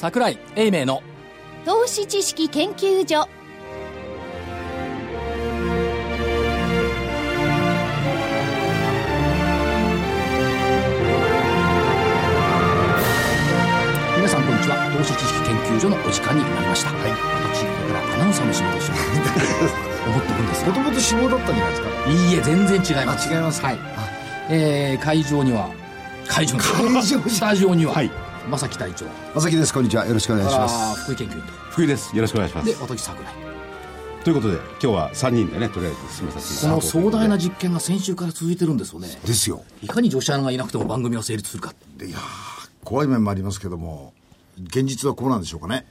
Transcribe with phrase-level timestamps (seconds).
[0.00, 1.02] 桜井英明の
[1.64, 3.28] 投資知識研究所。
[14.16, 14.88] 皆さんこんにちは。
[14.96, 19.02] 投資知識研究所のお時間になりました、はい、私これからアナウンサーの仕事をしようと
[20.10, 20.68] 思ってるんですが。
[20.68, 21.88] もともと志望だったんじゃないですか？
[22.08, 23.28] いいえ全然違います。
[23.28, 23.66] あ違いますか？
[23.66, 23.78] はい。
[24.48, 25.68] えー、会場には。
[26.28, 28.12] 会場に会場にスタジオには、はい
[28.50, 29.06] 正木隊長。
[29.34, 29.74] 正木です。
[29.74, 30.06] こんにちは。
[30.06, 31.02] よろしくお願いします。
[31.02, 32.14] 福井研究員福井です。
[32.16, 33.34] よろしくお願いしまとです私桜井。
[34.24, 39.08] ということで今日は3人でねとりあえず進めさせていこただこうの壮大な実験が先週から続いてるんですよね。
[39.24, 39.64] ですよ。
[39.82, 41.74] いかに女子アナがいなくても番組が成立するか。
[41.96, 42.20] でいやー
[42.84, 44.12] 怖い面もありますけども
[44.62, 45.86] 現実はこうなんでしょうかね。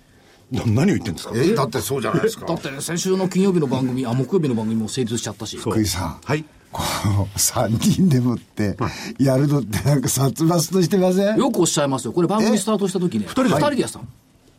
[0.51, 1.33] な何を言ってんですか？
[1.35, 2.45] えだってそうじゃないですか。
[2.49, 5.57] だって先週の金曜日の番組あ木曜日の番組も成立しちゃったし。
[5.57, 6.19] 福井さん。
[6.23, 8.77] はいこの3人でもって
[9.19, 11.37] やるのってなんか殺伐としてません？
[11.37, 12.13] よくおっしゃいますよ。
[12.13, 13.25] これ番組スタートした時ね。
[13.25, 13.49] 2人で？
[13.49, 14.05] 二人でやってたの。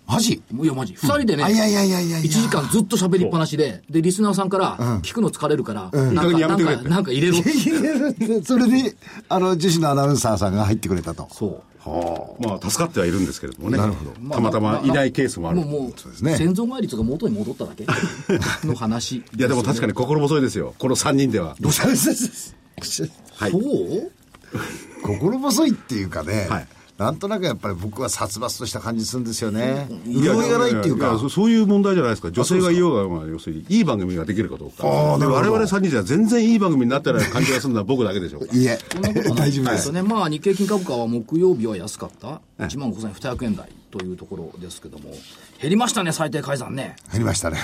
[0.06, 0.32] マジ？
[0.34, 0.94] いやマジ。
[0.94, 1.44] 2人でね。
[1.44, 2.28] あいやいやいやいやいや。
[2.28, 3.82] 1時間ずっと喋りっぱなしで。
[3.90, 7.50] でリスナーさんから聞くの疲れるからなんか入れろって。
[8.42, 8.96] それで
[9.28, 11.28] あの女子のアナウンサーさんが入ってくれたと。
[11.30, 11.62] そう
[12.40, 13.78] まあ助かってはいるんですけれどもね。
[13.78, 14.12] なるほど。
[14.34, 15.58] たまたまいないケースもある。
[15.58, 16.36] もうもうですね。
[16.36, 17.86] 先祖返りとか元に戻っただけ？
[18.66, 19.16] の話？
[19.16, 20.74] いやでも確かに心細いですよ。
[20.78, 21.56] この3人では。
[23.36, 23.50] はい。
[23.52, 24.12] そう？
[25.02, 26.66] 心細いっていうかね、はい
[26.98, 29.86] なんとなくやっぱり僕は殺伐とした感じするんですよね。
[30.04, 31.12] 潤いがないっていうか。
[31.12, 32.32] やそそういう問題じゃないですか。
[32.32, 34.82] 女性がいようがまあ要するにいい番組ができるかどうか。
[34.82, 35.52] であーなるほど。
[35.52, 38.40] 我々3人じゃ全然いい番組になってない感じがするのは僕だけでしょ。
[38.40, 38.78] うかいえ。
[38.90, 39.86] そんなことはない大丈夫です。
[39.86, 45.10] よね、まあ、日経金株価は木曜日は安かった、1万5200円台というところですけども、
[45.60, 46.96] 減りましたね、最低改ざんね。
[47.12, 47.58] 減りましたね、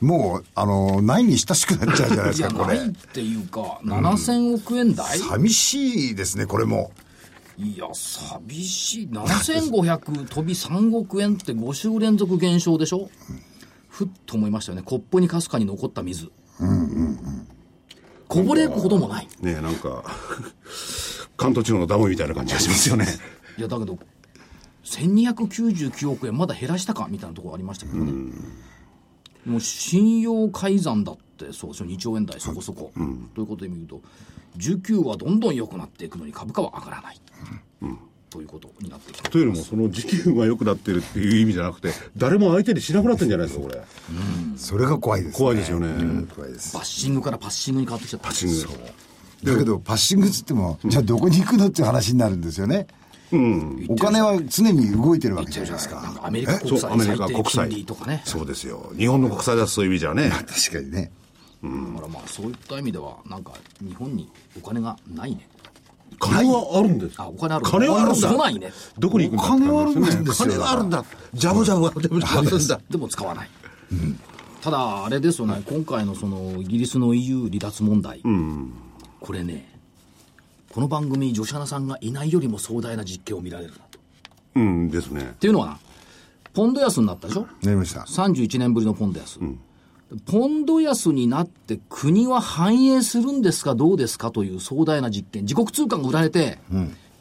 [0.00, 2.76] もうあのないに親しくなっちゃうじゃないですかこれ。
[2.78, 6.92] ないっていうか、7000億円台、寂しいですねこれも
[7.56, 13.08] いや、寂しい、7500飛び3億円って5週連続減少でしょ、
[13.88, 16.32] ふっと思いましたよね、コップにかすかに残った水。
[18.26, 19.28] こぼれるほどもない。
[19.40, 20.02] ねえなんか
[21.36, 23.06] 関東地方のダムみたいな感じがしますよね
[23.56, 23.98] いや、だけど、
[24.84, 27.06] 1299億円まだ減らしたか？
[27.08, 28.32] みたいなところありましたけどね。
[29.46, 32.92] もう信用改ざんだって、そうですよ、2兆円台そこそこ。
[33.34, 34.00] ということで見ると、
[34.56, 37.20] 需給はどんどん良くなっていくのに株価は上がらない。
[38.30, 43.80] ということになってきてというのもその時給が良くなってるっていう意味じゃなくて誰も相手にしなくなってんじゃないですかこれ
[44.56, 45.86] それが怖いです、ね、怖いですよね。
[45.86, 46.74] うん怖いです。
[46.74, 48.26] バッシングからパッシングに変わってきちゃった。
[48.26, 49.52] パッシング。
[49.52, 52.86] だけどパッシングっつっても、じゃあどこに行くのっていう話になるんですよね、
[53.88, 56.20] お金は常に動いてるわけじゃないですか。
[56.22, 58.22] アメリカ国債そうアメリカ国債利とかね。
[58.24, 58.92] そうですよ。
[58.96, 60.30] 日本の国債だとそういう意味じゃね。
[60.30, 61.10] 確かにね。
[61.62, 61.68] だ
[62.00, 64.30] からまあそういった意味では、なんか日本に
[64.60, 65.48] お金がないね。
[66.18, 68.28] 金はあるんですあ、お金ある金はあるんだ。
[68.28, 68.72] 来ないね。
[68.98, 70.24] どこに行く金はあるんですよ。
[70.32, 71.04] 金はあるんだ。
[71.34, 73.50] ジャブジャブはジャブジャブするんだでも使わない。
[74.62, 78.22] ただ、あれですよね、今回のそのイギリスの EU 離脱問題、
[79.20, 79.68] これね、
[80.72, 83.98] この番組、女子アナさんがいないよりも壮大な実験を見られるなと。
[83.98, 84.00] っ
[84.56, 85.34] うんですね。
[85.38, 85.78] ていうのはな、
[86.54, 88.00] ポンド安になったでしょ、なりました。
[88.00, 89.38] 31年ぶりのポンド安。
[90.26, 95.42] ポンド安になって国は反映するんですかどうですかという壮大な実験。
[95.42, 96.58] 自国通貨が売られて、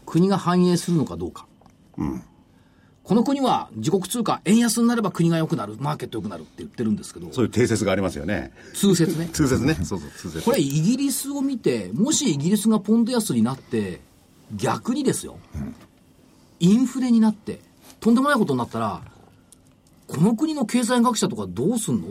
[0.06, 1.48] 国が反映するのかどうか。
[3.04, 8.52] この国は自国通貨円安になれば国が良くなる、マーケット良くなるって言ってるんですけど、そういう定説がありますよね。
[8.74, 9.30] 通説ね。
[9.34, 9.74] 通説ね。
[9.84, 10.42] そうそう通説。
[10.46, 14.02] これイギリスを見て、もしイギリスがポンド安になって、
[14.56, 15.38] 逆にですよ、
[16.60, 17.60] インフレになって、
[18.00, 19.02] とんでもないことになったら、
[20.08, 22.08] この国の経済学者とかどうすんの？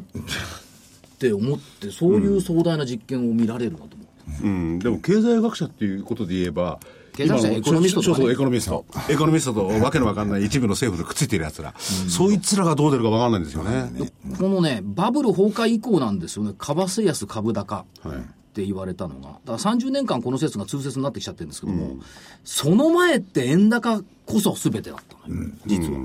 [1.22, 4.02] って思って、そういう壮大な実験を見られるなと思って。
[4.42, 6.80] うん、でも経済学者っていうことで言えば、
[7.12, 8.84] 経済学エコノミストとうそう、エコノミスト。
[9.08, 11.74] エコノミストとわけのわかんない一部の政府でくっついてる奴ら。
[11.78, 13.92] そいつらがどう出るかわかんないんですよね。
[14.36, 18.12] このね、バブル崩壊以降なんですよね、為替安株高っ
[18.54, 21.98] て言われたのが、だから30年間この説が通説になってきちゃってるんですけども、
[22.44, 26.00] その前って円高こそ全てだったのよ、実は。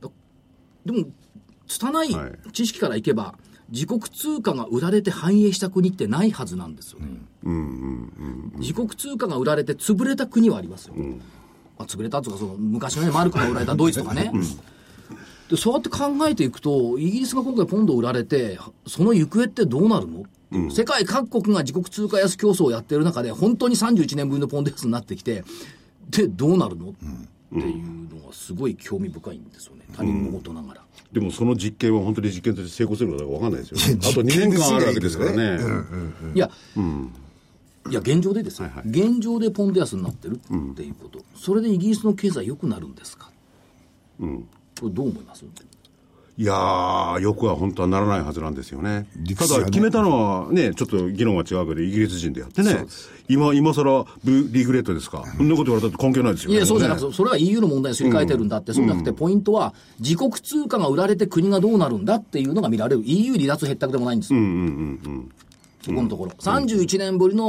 [0.00, 0.08] だ
[0.86, 1.08] でも、
[1.66, 2.32] 拙いはい。
[2.52, 3.34] 知識からいけば、
[3.74, 7.08] 自国通貨が売られて反映した国ってないはずなんですよね。
[8.58, 10.94] 自国通貨が売られて潰れた国はありますよ。
[11.76, 14.30] まあ、潰れたとかその昔のね、マルクが売られたドイツとかね。
[15.50, 25.44] でそうやって考えていくと、イギリスが今回ポンドを売られて、その行方ってどうなるの、世界各国が自国通貨安競争をやってる中で、本当に31年分のポンド安になってきて、
[26.10, 26.94] で、どうなるの、
[27.56, 29.84] っていうのがすごい興味深いんですよね。
[29.96, 30.84] 他人のことながら。
[31.12, 33.98] でもその実験は本当に実験として成功するかどうかわかんないですよ。
[34.00, 35.62] あと2年間あるわけですからね。
[36.34, 36.50] いや、
[37.90, 43.30] いや、現状でですよ、現状でポンド安になってるっていうこと、それでイギリスの経済良くなるんですか？
[44.18, 44.26] こ
[44.88, 45.44] れどう思います？
[46.36, 49.06] いやー、よくは本当はならないはずなんですよね。
[49.24, 52.86] ねだ、決めたのはね、ちょっと議論は違うけど、イギリス人でやってね、
[53.28, 56.56] 今、今更ブリグレットですか、そんなこと言われたって関係ないですよね。
[56.56, 63.02] いや、そうじゃなねくて、それは EU の問題にすり替えてるんだって、そうじゃなくて、ポイントは、自国通貨が売られて国がどうなるんだっていうのが見られる。
[63.04, 64.40] EU 離脱へったくでもないんですよ。
[65.84, 66.30] そこのところ。
[66.30, 67.46] 31年ぶりの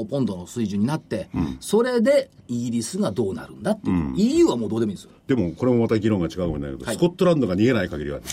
[0.00, 1.28] おポンドの水準になって、
[1.60, 4.12] それでイギリスがどうなるんだっていう。
[4.16, 5.10] EU はもうどうでもいいんですよ。
[5.26, 8.24] でも、これもまた議論が違うかもしれないけど、はいスコットランドが逃げない限りはね、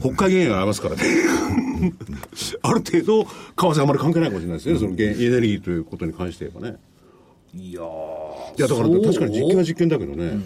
[0.00, 1.02] 北海原油がありますからね、
[2.62, 6.76] ある程度、為替あまり関係ないかもしれないですね、その原エネルギーということに関して言えばね。
[7.54, 8.58] いやー。
[8.58, 10.38] いや、だから確かに実験は実験だけどね。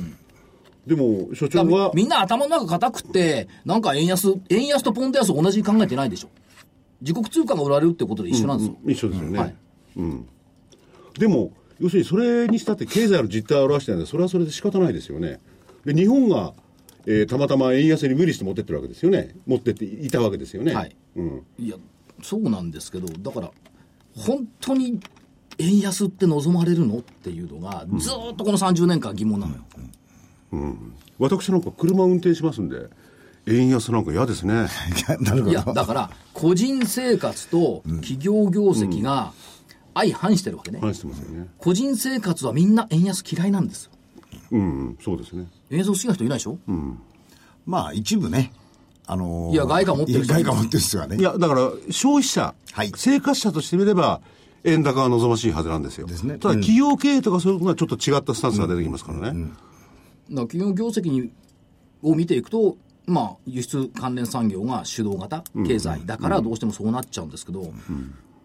[0.86, 6.28] でも、所長は、みんな頭の中硬くって、なんか円安、円安とポンド安同じに考えてないでしょ。
[7.00, 8.76] 自国通貨が売られるってことで一緒なんですよ。
[8.86, 9.38] 一緒ですよね。
[9.38, 9.56] はい
[11.18, 15.40] でも、要するにそれにしたって経済の実態を表してるんで、それはそれで仕方ないですよね。
[15.84, 16.54] で、日本が、
[17.06, 19.34] えーたまたま円安に無理して持ってってるわけですよね。
[19.46, 20.74] 持ってっていたわけですよね。
[20.74, 21.42] はいうん。
[21.58, 21.76] いや、
[22.22, 23.50] そうなんですけど、だから、
[24.14, 25.00] 本当に
[25.58, 29.62] 円安って望まれるのっていうのが、ずーっとこの30年間疑問なのよ。
[31.18, 32.88] 私なんか車運転しますんで、
[33.46, 34.66] 円安なんか嫌ですね。
[35.48, 35.62] いや。
[35.62, 39.32] だから、個人生活と企業業績が
[39.94, 40.80] 相反してるわけね。
[40.80, 41.48] 話してますよね。
[41.58, 43.90] 個人生活はみんな円安嫌いなんですよ。
[44.52, 45.46] うん、うん、そうですね。
[45.70, 46.58] 円安好きな人いないでしょ、
[47.66, 48.52] まあ、一部ね。
[49.06, 51.16] あのーいや外貨持ってる外貨持ってる人がね。
[51.16, 54.20] いや、だから、消費者、はい生活者としてみれば、
[54.62, 56.06] 円高が望ましいはずなんですよ。
[56.06, 59.42] ですねただ、企業経営とかそういうのはちょっと違ったスタンスが出てきますからね。
[59.42, 59.52] だか
[60.28, 61.32] ら企業業績に
[62.02, 67.72] を見ていくと、まあ、輸出関連産業が主導型経済だからどうしてもそうなっちゃうんですけど、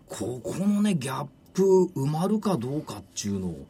[0.08, 1.64] ここのね、ギャップ
[1.96, 3.66] 埋まるかどうかっていうのを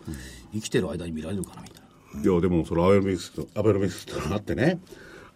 [0.54, 1.82] 生きてる間に見られるかなみたい
[2.16, 2.22] な。
[2.22, 4.80] いや、でも、そのアベノミクスと、アベノミクスってのがあってね、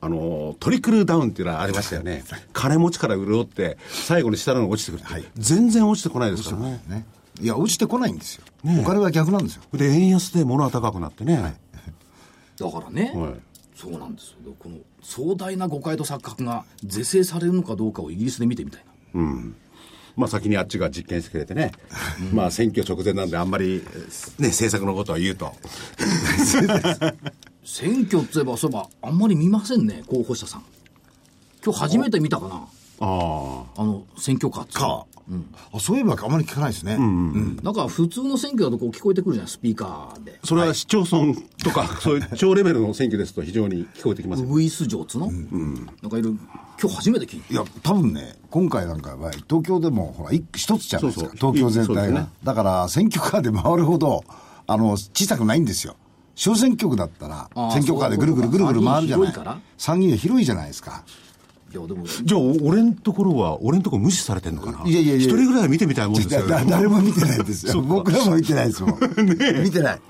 [0.02, 2.24] あの、トリクルダウンっていうのはありましたよね。
[2.54, 6.82] 金持ちから潤って、最後に下のが落ちてくるって、全然落ちてこないですからね。
[6.88, 7.06] ね。
[7.42, 8.44] いや、落ちてこないんですよ。
[8.82, 9.64] お金は逆なんですよ。
[9.74, 11.58] で、円安で物は高くなってね。
[12.58, 13.49] だからね、はい
[13.80, 14.54] そうなんですよ。
[14.60, 18.82] この壮大な誤解と錯覚が是正されるのかどうかをイギリスで見てみたい
[19.14, 19.22] な。
[20.18, 21.72] まあ先にあっちが実験してくれてね。
[22.34, 23.82] まあ選挙直前なんであんまり、
[24.38, 25.54] ね、政策のことは言うと。
[27.64, 30.66] 選挙って言えば、そういえば、あんまり見ませんね、候補者さん。
[31.64, 32.68] 今日初めて見たかな、
[33.00, 33.82] ああ。
[33.82, 35.06] あの、選挙カーっていうのか。
[35.74, 36.96] あそういえばあまり聞かないですね。
[36.96, 40.40] うんなんか普通の選挙だとこう聞こえてくるじゃない、スピーカーで。
[40.44, 44.48] それは市町村とか、 そういう超レベルの選挙ですと非常に聞こえてきますよ。
[44.50, 46.36] ウグイス城っつうの、なんかいる、
[46.82, 47.54] 今日初めて聞いた。
[47.54, 51.32] いや、多分ね、今回なんかは、東京でも、ほら、一一つじゃないですか。
[51.36, 52.22] 東京全体が。
[52.22, 54.24] ねだから、選挙カーで回るほど、
[54.66, 55.96] あの、小さくないんですよ。
[56.40, 59.62] 小選挙区だったら選挙カーでぐるぐるぐるぐる回るじゃない。
[59.78, 61.04] 参議院は広いじゃないですか。
[61.72, 64.90] いや、でも、じゃあ、俺んところは、俺んところ無視されてんのかな？
[64.90, 66.48] いやいやいや一人ぐらいは見てみたいもんですよ。
[66.48, 67.82] だ誰も見てないですよ。
[67.84, 69.00] 僕らも見てないですもん。
[69.64, 70.02] 見てない。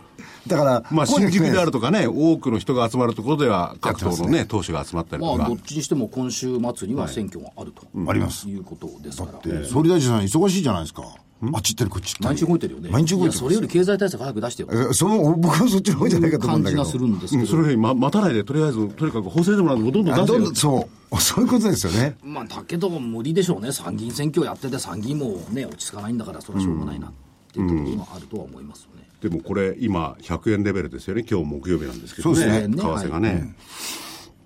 [0.48, 1.80] だから、 まあ、新宿であると。
[1.80, 5.38] とかね、多くの人が集まるところでは、各党のね、党首が集まったりとか。
[5.38, 9.52] まあ、どっちにしても今週末には選挙があると、ありますいうことですから。
[9.60, 11.04] で総理大臣さん忙しいじゃないですか。
[11.42, 12.42] あっち行ったりこっち行った毎り。
[12.42, 12.90] 日動いてるよね。
[12.90, 14.70] 毎日動いてますや、それより経済対策早く出してよ。
[14.72, 16.84] えその、僕はそっちの方じゃないかと思うんだけど。
[16.84, 17.42] 感じがするんですけど。
[17.42, 21.22] うんそれより、ま、待たないで、とりあえず、とにかく法制でもなんでもどんどん出せよあどんどん、そう。
[21.22, 22.18] そういうことですよね。
[22.24, 23.72] まあ、だけど無理でしょうね。
[23.72, 27.12] 参議院選挙やってて参議院もね、落ち着かないんだから、それはしょうがないなっ
[27.54, 29.08] ていうところがあるとは思いますよね。
[29.22, 33.56] でもこれ、今、100円レベルですよね、今日木曜日なんですけどね、そうですね為替がね、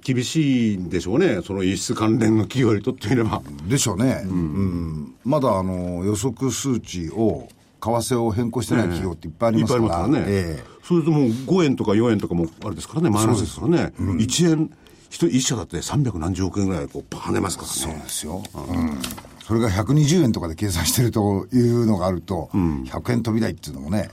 [0.04, 3.42] 厳しいんでしょうね、その輸出関連の企業にとってみれば。
[3.68, 4.22] でしょうね。
[4.26, 5.16] うん。
[5.24, 7.48] まだ、あの、予測数値を、
[7.82, 9.86] 為替を変更してない企業っていっぱいありますから。
[9.86, 10.32] いっぱいありますからね。
[10.32, 13.94] ええそれともう5円とか4円とかもあれですからね、マイナスですからね。
[13.98, 14.70] 1円、
[15.10, 18.00] 一一社だって300何十億円ぐらいこう跳ねますからそうね。
[18.04, 18.44] ですよ。
[18.54, 19.00] うん。
[19.46, 24.10] それが120円とかで計算してるというのがあると、100円飛び台っていうのもね。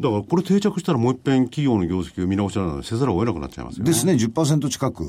[0.00, 3.90] だからこれ定着したらもう一遍企業の業績を見直しなせざるを得なくなっちゃいますよね。
[3.90, 5.08] ですね、10%近く、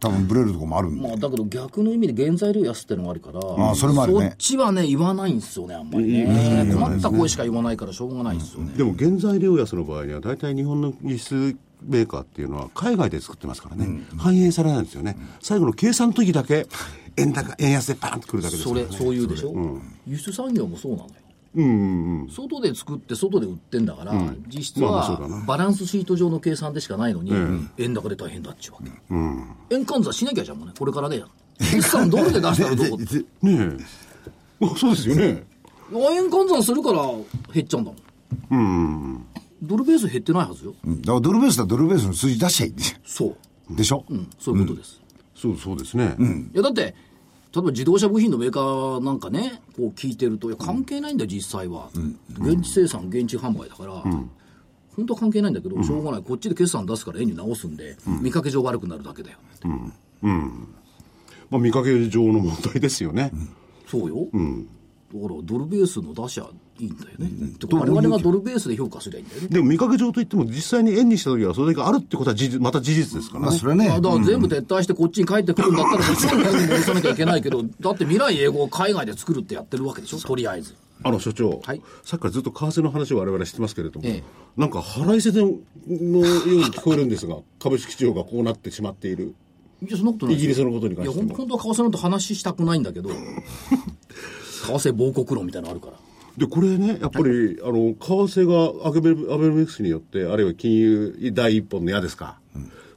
[0.00, 1.08] 多分ブレるとこもあるんで。
[1.08, 6.72] まあ、だけど逆の意味で原材料安ってのがあるから、あそれもあるねそっちはね、言わないんですよね、あんまりね。
[6.74, 8.72] 困った声しか言わないから、しょうがないですよね。
[8.76, 15.16] でも原材料安の場合には、大体日本の輸出メーカーっていうのは海外で作ってますからね、反映されないんですよね。
[15.40, 16.66] 最後の計算の時だけ、
[17.16, 18.86] 円高、円安でパーンとくるだけですからね。
[18.88, 21.04] それ、そういうでしょ、輸出産業もそうなの？
[21.04, 21.14] よ。
[21.54, 22.28] うんうんうん。
[22.28, 24.26] 外で作って外で売ってんだから、うだな。
[24.26, 27.32] はバランスシート上の計算でしかないのに、
[27.78, 28.90] 円高で大変だっちゅうわけ、
[29.74, 30.74] 円換算しなきゃじゃんもうね。
[30.78, 31.22] これからね
[31.58, 33.18] 決算ドルで出したらどこって。
[33.42, 33.76] ね
[34.60, 34.66] え。
[34.66, 35.44] あそうですよね。
[35.92, 37.02] 円換算するから
[37.52, 37.92] 減っちゃうんだ
[38.50, 39.26] もん。
[39.62, 41.00] ドルベース減ってないはずよ、うん。
[41.02, 42.72] だからドルベースだドルベースの数字出しちゃいい。
[42.72, 42.98] んですよ。
[43.04, 43.36] そ
[43.70, 43.76] う。
[43.76, 45.00] でしょ、うん、そういうことです。
[45.34, 46.16] そうそうですね。
[46.52, 46.94] いや、だって、
[47.54, 51.90] 例えば自動車部品のメーカーなんかね、こう聞いてると、いや、関係ないんだよ、実際は。
[52.38, 54.02] 現地生産、現地販売だから、
[54.96, 59.38] 本当は関係ないんだけど、しょうがない、こっちで決算出すから円に直すんで、見かけ上悪くなるだけだよ。
[61.50, 63.30] まあ見かけ上の問題ですよね。
[63.86, 64.28] そうよ。
[64.32, 67.28] だから、ドルベースの出しゃいいんだよね。
[67.58, 69.48] てか我々がドルベースで評価すりゃいいんだよね。
[69.48, 73.46] でも見かけ上といっても実際に円にした時はそれだけあるってことは事実また事実ですからね。
[73.46, 80.74] まあそれはねあだから全部撤退してこっちに帰ってくるんだったら、もちろん円に戻さなきゃいけないけど、だって未来英語を海外で作るってやってるわけでしょ、とりあえず。
[81.04, 84.22] あの所長、はいさっきからずっと為替の話を我々してますけれども、ええ
[84.56, 85.50] なんか腹いせのよう
[85.88, 86.22] に
[86.66, 89.34] 聞こえるんですが、 株式市場がこうなってしまっている。
[89.86, 93.14] いや、そんなことないイギリスのことに関いや、してもほん本当は為替なんて話したくないんだけど、 為
[94.64, 95.94] 替亡国論みたいなのあるから。
[96.36, 102.38] で、これね、やっぱり、あの、為替がアベベアベノミクスによって、あるいは金融第一本の矢ですか。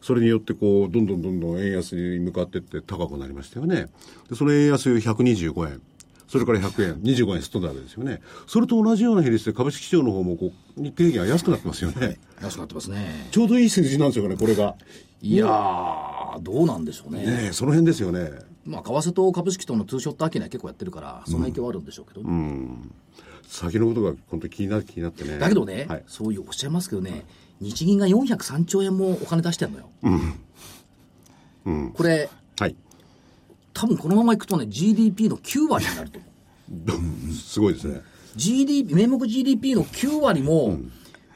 [0.01, 3.87] それによって、こう、どんどんどんどん円安に向かっていって高くなりましたよね。
[4.29, 5.81] で、その円安125円。
[6.27, 8.21] それから100円、25円すっ飛んだわけですよね。
[8.47, 12.19] それと同じような比率で株式市場の方も、こう、日経平均が安くなってますよね。
[12.41, 13.27] 安くなってますね。
[13.31, 14.75] ちょうどいい数字なんですよね、これが。
[15.21, 17.25] いやー、どうなんでしょうね。
[17.25, 18.29] ねえ、その辺ですよね。
[18.65, 22.27] まあ、為替と株式とのツーショット商い結構やってるから、その影響はあるんでしょうけど、
[23.47, 25.37] 先のことが本当に気になって気になってね。
[25.37, 26.03] だけどね、はい。
[26.07, 27.25] そういうおっしゃいますけどね、
[27.59, 29.89] 日銀が403兆円もお金出してんのよ。
[31.93, 32.29] これ、
[32.59, 32.75] はい。
[33.73, 36.27] 多分このままいくとね、GDP の9割になると思
[37.29, 37.33] う。
[37.33, 38.01] すごいですね。
[38.35, 40.79] GDP、名目 GDP の9割も、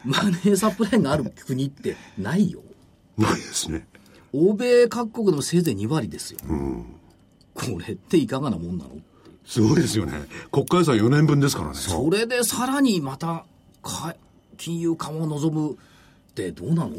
[0.04, 2.62] マネーサプライがある国ってないよ。
[3.18, 3.86] ないですね。
[4.34, 6.40] 欧米各国でもせいぜい2割ですよ。
[7.60, 8.92] これっていかがなもんなの？
[9.46, 10.14] すごいですよね。
[10.52, 11.76] 国家予算4年分ですからね。
[11.76, 13.46] それでさらにまた
[13.82, 14.16] か
[14.58, 15.76] 金融緩和を望むっ
[16.36, 16.94] てどうなの、っ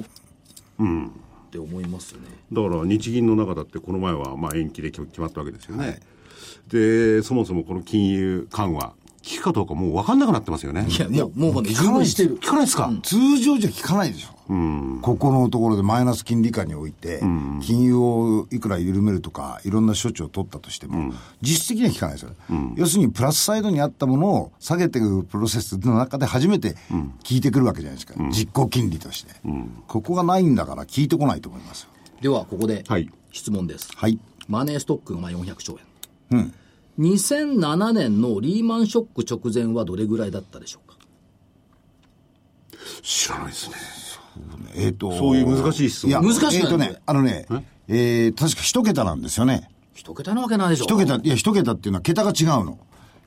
[1.50, 2.28] て思いますよね。
[2.52, 6.00] だから日銀の中だってこの前はまあ延期で決決まったわけですよね。
[6.68, 8.94] で、そもそもこの金融緩和、
[9.36, 10.86] 効くかどうかもう分かんなくなってますよね。
[10.88, 12.36] いや、もう、もうもうね、十聞かないしてる。
[12.36, 14.28] 効かないですか、通常じゃ効かないでしょ。
[15.02, 17.20] ここのところでマイナス金利下において、
[17.60, 22.30] 金融をいくら緩めるとか、いろんな処置を取ったとしても、実質的には効かないですよ。
[22.74, 26.76] 要するにプラスサイドにあったものを下げていくプロセスの中で初めて効
[27.30, 28.14] いてくるわけじゃないですか。
[28.30, 29.32] 実行金利として。
[29.86, 31.88] ここがないんだから効いてこないと思いますよ。
[32.20, 33.90] では、ここではい質問です。
[33.94, 34.18] はい。
[34.48, 35.78] マネーストックがまあ400兆
[36.32, 36.52] 円。
[37.00, 40.96] 2007年のリーマンショック直前はどれぐらいだったでしょうか？
[43.02, 43.76] 知らないですね。
[44.76, 45.10] えっ、と。
[45.12, 47.46] そういう難しい質問いや、難しいえっ、とね、あのね、
[47.88, 48.28] え？
[48.28, 49.70] ー、確か一桁なんですよね。
[49.94, 52.78] 一桁なわけないでしょ一桁、いや、一桁っていうのは桁が違うの。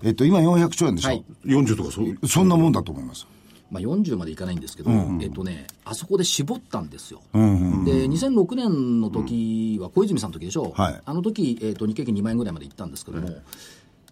[0.04, 1.10] えっ、と、今400兆円でしょ。
[1.10, 2.28] はい40とかそう。
[2.28, 3.28] そんなもんだと思います。
[3.74, 7.22] まあ、40までいかないんですけど、えっとね、あそこで絞ったんですよ。
[7.34, 7.40] で、
[8.08, 13.30] 2006年の時は小泉さんの時でしょ、はいあの時、えっと日経平均2万円ぐらいまで行ったんですけども、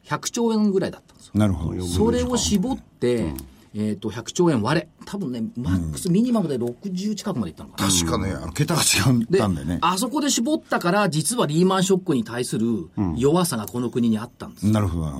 [0.05, 1.33] 100兆円ぐらいだったんですよ。
[1.35, 1.83] なるほど。
[1.83, 3.33] それを絞って、
[3.75, 7.89] えっと100兆円割れ、多分ね、マックスミニマムで60近くまでいったのかな。
[7.91, 8.83] 確かね、あの桁が違
[9.23, 9.77] ったんでね。
[9.81, 14.65] あそこで絞ったから、実はリーマンショックに対する弱さがこの国にあったんです。
[14.65, 15.13] なるほど。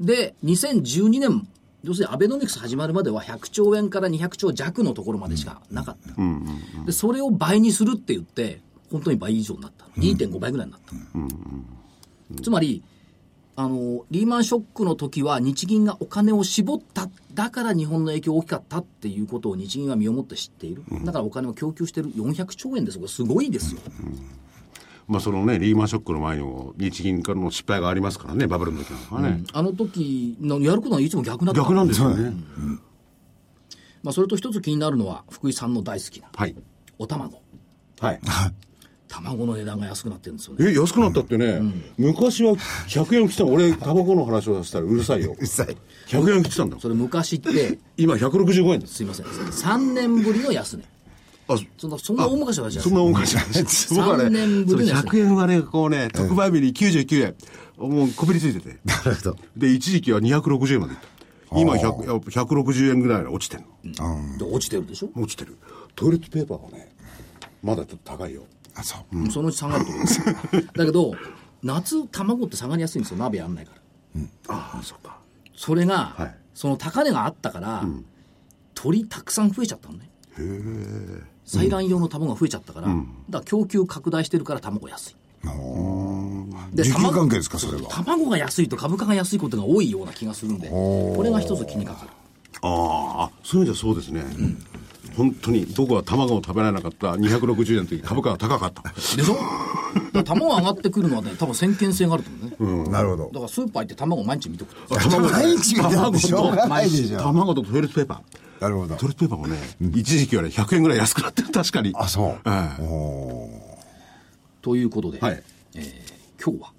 [0.00, 1.46] で、2012年、
[1.82, 6.86] 要するにアベノミクス始まるまでは100兆円から200兆弱のところまでしかなかった。
[6.86, 8.60] で、それを倍にするって言って、
[8.90, 9.86] 本当に倍以上になった。
[9.98, 10.80] 2.5倍ぐらいになっ
[12.36, 12.42] た。
[12.42, 12.82] つまり、
[13.54, 17.10] あの、リーマンショックの時は日銀がお金を絞った。
[17.34, 20.84] だから日本の影響大きかったっていうことを日銀は身をもって知っている。
[21.04, 22.98] だからお金を供給してる400兆円です。
[22.98, 23.80] これすごいですよ。
[25.08, 29.44] まあそのね、リーマンショックの前にも日銀からの失敗がありますからね、バブルの時なんかはね。
[29.52, 31.60] あの時のやることはいつも逆だった。
[31.60, 32.32] 逆なんですよね。
[34.02, 36.56] まあ、それと一つ気になるのは、福井さんの大好きなはい。
[36.98, 37.40] お卵。
[38.00, 38.20] はい。
[39.08, 40.70] 卵の値段が安くなってるんですよね。
[40.70, 41.60] え、安くなったってね、
[41.98, 45.36] 昔は100円来たの俺、タバコの話をしたらうるさいよ。
[45.38, 45.76] うっさい。
[46.08, 46.78] 100円来てたんだ。
[46.80, 48.94] それ昔って、 今165円です。
[48.94, 50.84] すいません、3年ぶりの安値。
[51.48, 55.10] あ、そんな、そんな大昔はじゃそんな大昔 僕は3ね、その年ぶりの安値。
[55.10, 57.34] 100円はね、こうね、特売日に99円、
[57.90, 58.78] もうこびりついてて。
[58.84, 59.36] なるほど。
[59.56, 61.58] で、一時期は260円までいった。
[61.58, 64.38] 今100、やっぱ160円ぐらい落ちてんの。
[64.38, 65.56] で落ちてるでしょ、落ちてる。
[65.94, 66.94] トイレットペーパーはね、
[67.62, 68.44] まだちょっと高いよ。
[68.74, 69.30] あ、そう。
[69.30, 70.20] そのうち下がると思います。
[70.74, 71.14] だけど、
[71.62, 74.22] 夏、卵って下がりやすいんですよ、鍋やんないから。
[74.48, 75.18] ああ、そっか。
[75.54, 77.84] それが、はいその高値があったから、
[78.74, 80.10] 鳥たくさん増えちゃったのね。
[81.52, 85.16] 採卵用の卵が増えちゃったから、だから供給拡大してるから卵安い。
[86.74, 87.88] で需給卵関係ですか、それは。
[87.90, 92.10] 卵が安いと株価が安いことが多いような気がするんで、これが一つ気にかかる。
[92.62, 94.24] ああ、そういう意味ではそうですね。
[95.16, 98.82] 本当に僕は卵を食べられなかった260円の時株価が高かった。
[98.94, 100.22] でしょ？
[100.24, 102.30] 卵が上がってくるのはね、多分先見性があると
[102.64, 102.90] 思うね。
[102.90, 103.32] なるほどだ。
[103.34, 104.94] からスーパー行って卵毎日見とくと。
[104.94, 106.50] 卵 毎日見てるってしょ？
[106.50, 107.18] うがないでしょ。
[107.18, 108.41] 卵とトイレットペーパー。
[108.62, 109.58] なるほどトイレットペーパーもね、
[109.98, 111.92] 一時期はね、100円ぐらい安くなってる、 確かに。
[111.96, 112.40] あ、そう。
[112.46, 113.50] ええお
[114.62, 115.42] ということで、はい
[115.74, 116.12] えー
[116.44, 116.72] 今日は、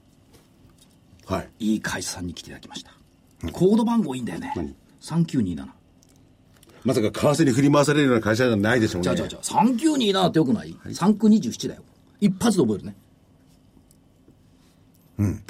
[1.37, 1.49] はい。
[1.59, 2.91] いい会社さんに来ていただきました。
[3.53, 4.75] コード番号いいんだよね。
[5.01, 5.67] 3927。
[6.83, 9.03] まさか為替に振り回されるような会社じゃないでしょうね。
[9.03, 11.83] じゃあじゃあじゃあ、3927ってよくない ?3 区27だよ。
[12.19, 12.95] 一発で覚えるね。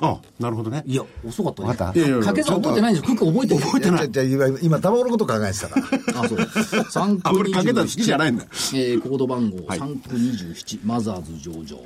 [0.02, 0.84] あ、なるほどね。
[0.86, 1.68] いや、遅かったね。
[1.70, 3.16] わかったいやいやいや掛け算覚えてないんですよ。
[3.18, 5.88] クック覚えてる覚えいやじゃあじゃあ今、今、卵のこと考えてたから。
[6.24, 6.38] あ、そう。
[6.40, 8.44] 3あ、区これかけたの好きじゃないんだ。
[8.44, 11.78] えーコード番号はい3区27、マザーズ上場、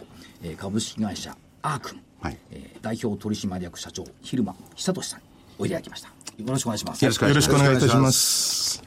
[0.43, 5.25] えー株式会社アークン、はいえー代表取締役社長、蛭間久俊さんに
[5.59, 6.07] おいでいただきました。
[6.09, 6.13] よ
[6.47, 7.03] ろしくお願いします。
[7.03, 7.21] よろしく
[7.55, 8.83] お願いいいたします。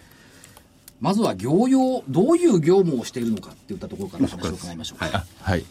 [1.01, 5.03] まずは業用、どういう業務をしているのかっていったところから話を伺いましょう。
[5.05, 5.25] はい。
[5.41, 5.65] はい。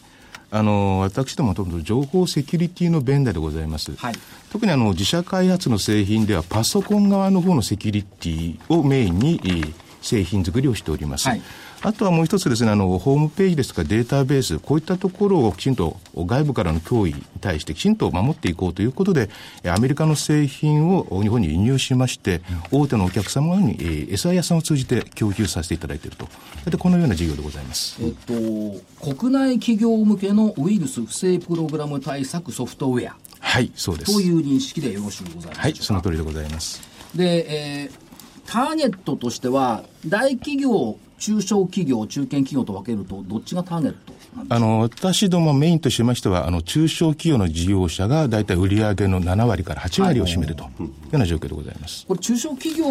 [0.50, 3.94] あの、私どもともと情報セキュリティのベンダーでございます。
[3.96, 4.14] はい
[4.50, 11.28] 特にあの、自社開発の製品ではパソコン側の方のセキュリティをメインに、えー製品作りをしております。
[11.28, 11.42] はい
[11.82, 19.30] あとはもう一つですね、あの、ホームページですとかデータベース、こういったところをきちんと外部からの脅威に対してきちんと守っていこうということで、
[19.62, 26.28] えーアメリカの製品を日本に輸入しまして、大手のお客様に、えー SI さんを通じて供給させていただいていると。
[26.68, 27.96] でこのような事業でございます。
[28.02, 34.12] えっと、国内企業向けのウイルス不正プログラム対策ソフトウェアはい、そうです。
[34.12, 36.82] という認識でよろしゅうございますはい、その通りでございます。
[37.14, 38.10] で、えー
[38.50, 44.12] ターゲットとしては、大企業、中小企業、中堅企業と分けると、どっちがターゲット
[44.48, 50.66] あの、私どもメインとしましては、あの、中小企業の事業者が大体売上の7割から8割を占めるとい。
[50.80, 52.06] うような状況でございます。
[52.06, 52.86] これ、中小企業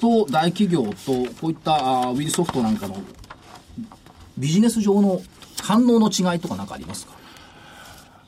[0.00, 2.96] と大企業と、こういったあーウィルソフトなんかの
[4.36, 5.22] ビジネス上の
[5.62, 7.14] 反応の違いとか何かありますか？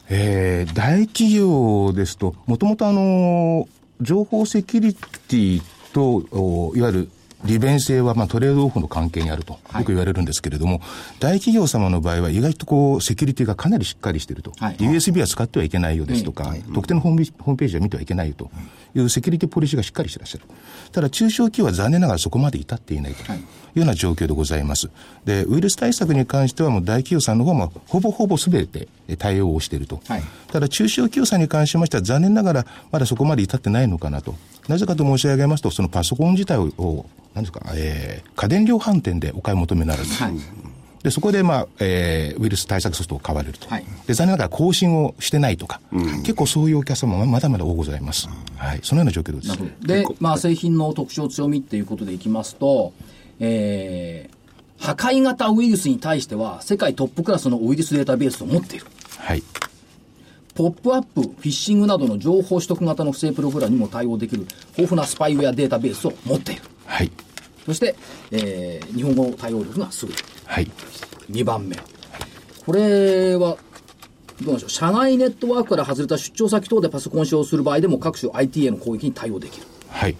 [0.08, 3.68] えー大企業ですと、もともとあの、
[4.00, 5.62] 情報セキュリティ
[5.92, 7.08] と、おいわゆる
[7.44, 10.80] 利便性は、まあ、トレードオフの関係にあると、よく言われるんですけれども、
[11.20, 14.52] 大企業様の場合は意外とこう、セキュリティがかなりしっかりしていると。
[14.58, 18.50] はい USB は使ってはいけないようですとか、特定のホームホームページは見てはいけないよと
[18.94, 20.44] いうセキュリティポリシーがしっかりしてらっしゃる。
[20.92, 23.24] ただ、中小企業は残念ながらそこまで至っていないと。
[23.76, 24.88] はいいうような状況でございます。
[25.26, 30.00] で、ウイルス対策に関してはもう大企業さんの方もほぼほぼ全て対応をしていると。
[30.08, 34.34] はいただ中小企業さんに関しましては残念ながらまだそこまで至ってないのかなと。
[34.68, 40.08] なぜかと申し上げますと、そのパソコン自体を、何ですか、えー、家電量販店でお買い求めになると。
[40.08, 40.32] はい
[41.02, 43.68] で、そこで、まあ、えー、ウイルス対策ソフトを買われると。
[43.68, 45.80] はいで、残念ながら更新をしてないとか、
[46.24, 48.28] 結構そういうお客様はまだまだ多ございます。
[48.56, 48.80] はい。
[48.82, 49.86] そのような状況です。
[49.86, 52.92] で、まあ、製品の特徴、強みっていうことでいきますと、
[53.40, 54.36] えー
[54.78, 58.84] 破壊型ウイルスに対しては、世界トップクラスのウイルスデータベースを持っている。
[59.16, 59.42] はい。
[60.54, 64.46] ポップアップ、フィッシングなどの情報取得型の不正プログラムにも対応できる
[64.76, 66.62] 豊富なスパイウェアデータベースを持っている。
[66.84, 67.10] はい。
[67.64, 67.96] そして、
[68.30, 70.30] えー日本語対応力が優れている。
[70.44, 70.70] はい。
[71.30, 71.76] 2番目。
[72.66, 73.56] これは、
[74.42, 74.70] どうでしょう。
[74.70, 79.66] 社外ネットワークから外れた出張先等でパソコンを使用する場合でも各種 IT への攻撃に対応できる。
[79.88, 80.14] はい。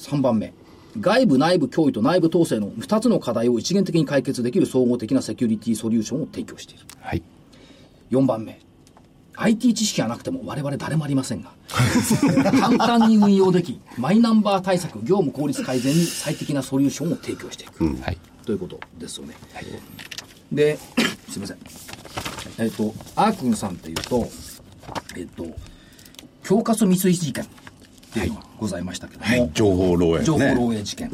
[0.00, 0.52] 3番目。
[1.00, 6.84] 外部内部脅威と内部統制の2つの課題を一元的に解決できる総合的なセキュリティソリューションを提供している。
[7.00, 7.22] はい。
[8.10, 8.60] 4番目。
[9.36, 11.50] IT 知識がなくても我々誰もありませんが、
[12.60, 17.84] 簡単に運用でき、マイナンバー対策、業務効率改善に最適なソリューションを提供していく。
[17.84, 18.18] はい。
[18.46, 19.34] ということですよね。
[20.52, 20.78] で、
[21.28, 21.58] すみません。
[22.58, 24.28] えっ、と、アークンさんっていうと、
[25.16, 25.46] えっ、と、
[26.42, 27.44] 恐喝未遂事件
[28.20, 30.24] っていうのがございましたけども、情報漏洩、ね。
[30.24, 31.10] 情報漏洩事件、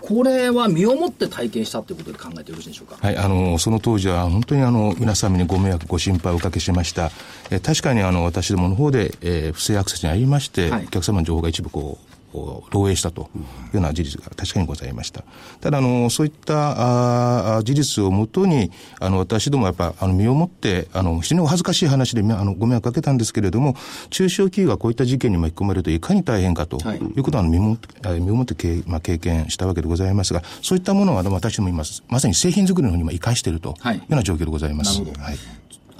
[0.00, 2.96] これは身をもって体験したということで考えてよろしいでしょうか？
[3.00, 7.10] はい、あの、その当時は本当にあの、皆様にご迷惑、ご心配をおかけしました。
[7.50, 12.07] えー確かにあの、私どもの方で、えー不正アクセスにありまして、はいお客様の情報が一部こう、
[12.38, 15.24] こう漏洩したというような事実が確かにございました。
[15.60, 18.70] ただ、あの、そういったあー事実をもとに、
[19.00, 23.74] あの、私どもはやっぱ、あの、身をもって、あの、非常にお恥ずかしい話で、あの、ご迷惑かけたんですけれども、
[24.10, 35.00] 中小企業がこういった事件に巻き込まれるといかに大変かとはいいうことは、身もあ身をもって経,、まあ、経験したわけでございますが、そういったものは、あの私ども今、まさに製品作りの方に今、生かしているというよはいうな状況でございます。
[35.00, 35.38] なるほどはい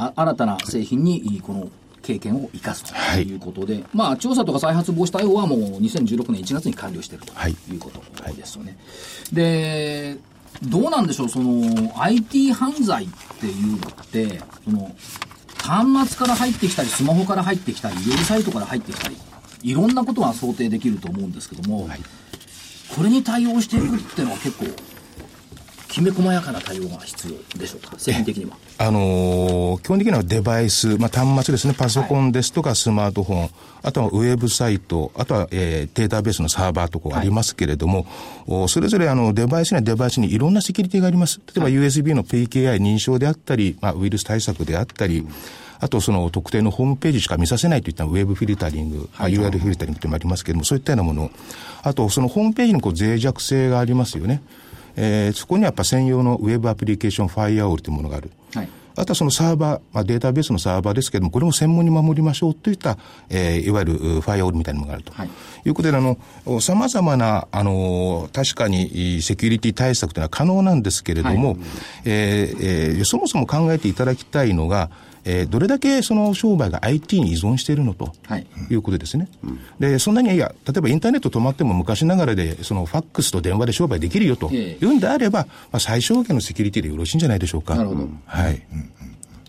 [0.01, 1.69] あ新たな製品にこの
[2.09, 3.23] 経験を生かすとはい。
[3.25, 7.53] いうことで、まあ、調査とか再発防止対応はもう2016年1月に完了しているとはい。
[7.71, 8.01] いうこと
[8.33, 8.79] ですよね。
[9.31, 10.17] で、
[10.63, 14.95] どうなんでしょう、その IT 犯罪っていうのって、その
[15.59, 19.17] 端末から入ってきたり、スマホから入ってきたり、ウェブサイトから入ってきたり、
[19.63, 21.89] いろんなことが想定できると思うんですけども、
[22.97, 24.65] これに対応していくっていうのは結構
[25.99, 28.57] きめ細やかな対応が必要でしょうか、製品的には。
[28.79, 33.51] あのー、基本的にはデバイス、まあ、端末ですね、パソコンですとかスマートフォン、はい、
[33.83, 38.07] あとはウェブサイト、あとは、えー、データベースのサーバーとかありますけれども、
[38.47, 41.41] はい、それぞれあのデバイスにはデバイスにいろんなセキュリティがあります。
[41.47, 45.33] 例えば USB の PKI 認証であったり、まあ、ウイルス対策であったり、うん
[45.81, 51.31] あとその特定のホームページしか見させないといったウェブフィルタリング、はい、URL フィルタリングというのもありますけれども、そういったようなもの。
[51.83, 54.43] あと、そのホームページのこう脆弱性がありますよね。
[55.01, 58.31] えー、そこにはやっぱ専用のウェブアプリケーションファイアオールというものがある。
[58.53, 65.13] はいあとはそのサーバー、まあ、データベースのサーバーですけれども、これも専門に守りましょうといった、えー、いわゆるファイアオールみたいなものがあると。
[65.13, 66.19] はい、いうことで、あの、
[66.61, 71.59] 様々な、あの、確かにセキュリティ対策というのは可能なんですけれども、はい、
[72.07, 74.91] えー、えー、そもそも考えていただきたいのが、
[75.31, 87.77] えー、どれだけその商売が IT に依存しているのと、はい、いうことですね、うん、でそんなにいや、例えばインターネット止まっても昔ながらで、そのファックスと電話で商売できるよというんであれば、まあ、最小限のセキュリティでよろしいんじゃないでしょうか。
[87.77, 88.91] なるほど、はい、うん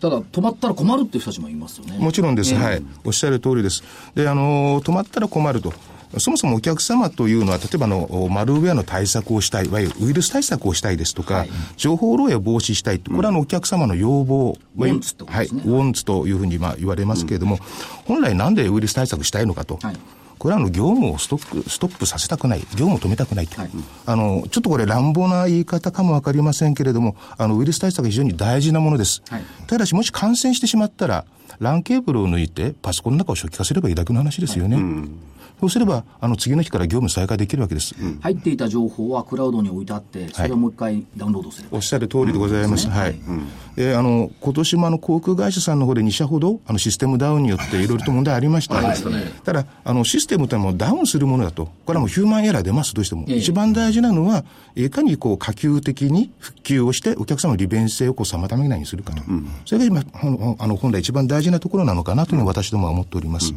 [0.00, 1.98] ただ、止まったら困るっていう人たちもいますよね。
[1.98, 2.82] もちろんです、はい。
[3.04, 3.84] おっしゃる通りです。
[4.14, 5.74] で、あの、止まったら困ると。
[6.18, 17.60] そもそもお客様というのは、例えばのマルウェアの対策をしたい、いわゆるウイルス対策をしたいですとか、はい、情報漏洩を防止したい、これはあのお客様の要望、ウォンツと、はい、ウォンツというふうにまあ言われますけれども、うん、
[18.06, 19.78] 本来なんでウイルス対策したいのかと。
[19.82, 19.96] はい。
[20.38, 23.70] これはあの業務をストップストップさせたくない、業務を止めたくないと、はい、
[24.06, 31.26] あのちょっとこれ、乱暴な言い方かも分かりませんけれども、あのウイルス対策は非常に大事なものです、はい、ただし、もし感染してしまったら、
[31.60, 34.76] LAN ケーブルを抜いて、パソコンの中を初期化すればいいだけの話ですよね。
[34.76, 34.84] はい。
[34.84, 35.18] うん
[35.60, 42.86] そうすれば、あの次の日から業務再開できるわけです、うん、入っていた情報はクラウドに置いてあって、それをもう一回ダウンロードする、はい、おっしゃる通りでございます。
[42.86, 43.10] うん、はい。
[43.10, 48.76] うん、えー、あの、今年もあの航空会社さんの方で2社ほど、あのシステムダウンによっていろいろと問題ありました。
[48.76, 48.98] はい、
[49.44, 51.68] ただ、あの、システムというのはダウンするものだと。
[51.84, 53.26] これはもうヒューマンエラー出ます、どうしても。
[53.26, 59.22] 一番大事なのは、いかにこう可及的に復旧をして、お客様の利便性をこう妨げないようにするかと。
[59.66, 63.52] それが今、あの、本来一番大事なところなのかなというのは私どもは思っております。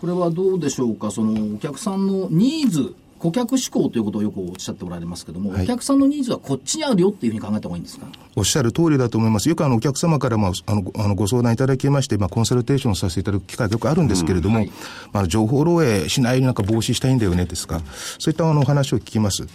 [0.00, 8.06] これはどうでしょうか、そのお客さんのニーズ、顧客志向ということをよくおっしゃっておられますけれども、はい、お客さんのニーズはこっちにあるよっていうふうに考えた方がいいんですか？
[8.36, 9.48] おっしゃる通りだと思います。
[9.48, 14.72] よくあのお客様からもあのあのご相談いただきまして、まあ、コンサルテーションさせていただく機会がよくあるんですけれども、うんはい、
[15.12, 17.80] まあ、情報漏洩しないようになんか防止したいんだよねですか、
[18.18, 19.46] そういったあのお話を聞きます。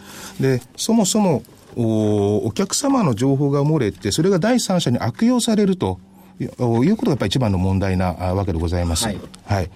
[0.42, 1.44] で、そもそも
[1.76, 6.00] おお客様の情報が漏れて、それが第三者に悪用されると
[6.40, 9.06] いうことがやっぱり一番の問題なわけでございます。
[9.06, 9.70] はい、はい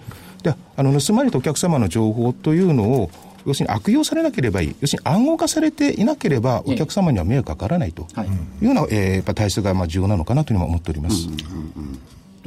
[0.44, 3.10] であの盗まれたお客様の情報というのを
[3.46, 8.06] 要するに悪用されなければいい、要するに暗号化されていなければ、お客様には迷惑かからないと
[8.60, 11.28] いうような、えー、やっぱ体制がまあ重要なのかなというのは思っております。
[11.28, 11.38] うんうん
[11.76, 11.98] うん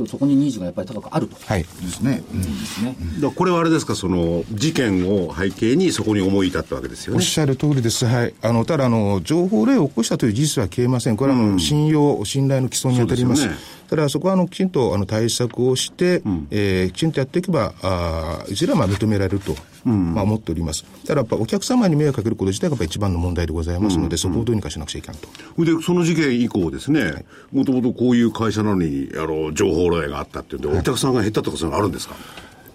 [0.05, 2.21] そこにニーズがやっぱり高くあると、はい、ですね。
[2.31, 2.95] うん、ですね。
[3.19, 7.17] だこれはあれですか、その事件を背景にそこに思い至ったわけですよね。
[7.17, 8.05] おっしゃる通りです。
[8.05, 8.33] はい。
[8.43, 11.17] あのただあの情報例を起こしたという事実は消えません。
[11.17, 13.49] これはあの、信用信頼の基礎に当たります。
[13.89, 20.83] ただそこはあのきちんとあの対策をして、うん、えー、きちんとやっていけば、あいずれはまあ認められると、うん、まあ、思っております。
[21.05, 25.63] ただやっぱお客様に迷惑かけること自体がやっぱ一番の問題でございますので、うん、そこをどうにかしなくちゃいけないと。
[25.63, 32.15] で、その事件以降ですね、もともとこういう会社なのに、あの、情報漏洩があったっていうんで、お客さんが減ったとかそういうのあるんですか、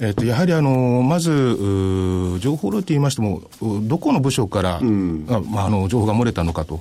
[0.00, 1.30] えっと、やはりあのまず、
[2.40, 3.42] 情報漏洩といいましても、
[3.82, 6.80] どこの部署から、うん、あまあ、あの情報が漏れたのかと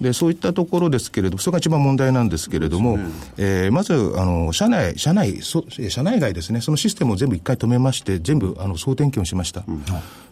[0.00, 3.04] でそういったところですけれども、それが一番問題なんですけれども、ね。
[3.38, 9.64] えー、まずあの社内、社内そ、社内外ですね、そのシステムを全部一回止めまして、全部あの総点検をしました。
[9.66, 9.82] うん、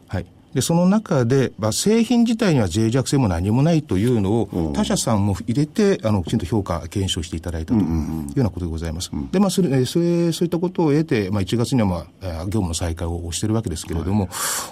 [0.09, 7.89] はいで、その中で、まあ、製品自体には脆弱性も何もないというのを、他社さんも入れて、あの、きちんと評価、検証していただいたというよ
[8.37, 9.11] うなことでございます。
[9.13, 14.29] うんうん、で、まあ、それ、それ、そういったことを得て、まあ、1月には、まあ、業務の再開をしているわけですけれども、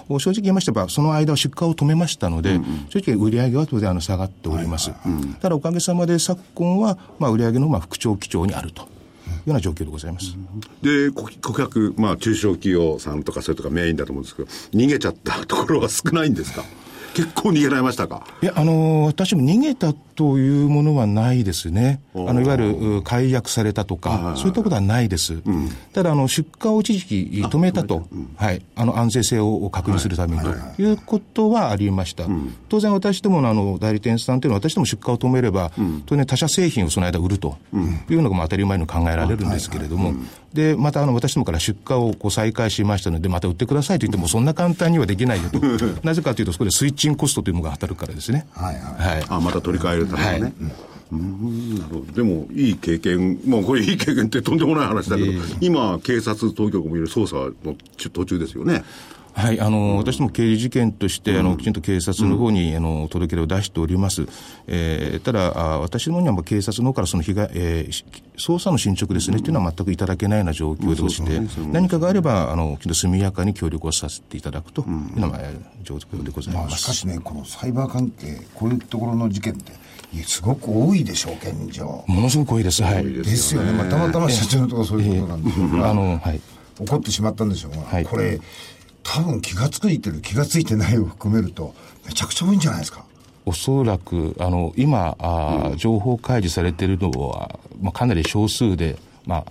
[0.07, 4.91] はい、正直言いましてば、その間は出荷を止めましたので、うんうん、正直売上は当然あの下がっております。
[4.91, 8.87] はいはいうん、ただ、おかげさまで昨今は、まあ、売上の、まあ、復調基調にあると。
[9.45, 10.35] ような状況でございます。
[10.81, 16.63] で、顧客、まあ、中小企業さんとかそれとかメインだと思うんですけど、逃げちゃったところは少ないんですか？
[17.13, 18.25] 結構逃げられましたか？
[18.41, 22.01] いや、あのー、私も逃げたというものはないですね。
[22.15, 22.57] あの、いわゆ
[22.97, 25.41] る解約されたとか、そういったことはないです。
[25.45, 30.43] うん、ただ、あの、出荷を一時期止めたと、うん、はい、あの、安全性を確認するために。
[30.43, 32.25] ということはありました。
[32.69, 35.71] 当然、私どものあの、代理店さんというのは、私ども出荷を止めれば、
[36.05, 37.57] 当然他社製品をその間売ると。
[38.09, 40.13] いうのが当たり前の考えられるんですけれども、
[40.53, 45.59] で、またあの、私どもから出荷をこう再開しましたので、また売ってくださいと言っても、そんな簡単にはできないよと。
[46.03, 48.45] なぜかというと、そこでスイッチングコストというのが当たるからですね。
[48.51, 49.17] はいはい。
[49.17, 50.41] はい、あ、また取り替えるためにね。
[50.41, 50.53] はい
[51.13, 57.75] なるほどでも、いい経験、まあ、これ、いい経験ってとんでもない話だけど、今、警察当局もいる捜査の
[58.11, 58.83] 途中ですよね。
[59.35, 64.27] はい、あの、私ども刑事事件として、あの、きちんと警察の方に、あの、届け出を出しております。
[64.67, 68.05] えー、ただ、あ私どもには、警察の方からその被害、えー、
[68.37, 75.39] 捜査の進捗ですね、っていうのは全くいただけないような状況でして、何かがあれば、あの、きちんと速やかに協力をさせていただくというのが、
[75.81, 76.83] 状況でございまあ、ます。
[76.83, 79.82] しかしね、このサイバー関係、こういうところの事件って、
[80.21, 82.03] すごく多いでしょう、現状。
[82.07, 82.83] ものすごく多いです。
[82.83, 83.03] はい。
[83.05, 86.41] ですよね、まあ、たまたま社長のところそういうことなんでしょうが、あの、はい。
[86.79, 88.39] 起こってしまったんでしょうが、はいこれ、
[89.03, 91.73] 多分気がついてる、気がついてないを含めると、
[92.05, 93.05] めちゃくちゃ多いんじゃないですか。
[93.45, 99.45] おそらく、あの、今、あー情報開示されているのは、まあ、かなり少数で、まあ、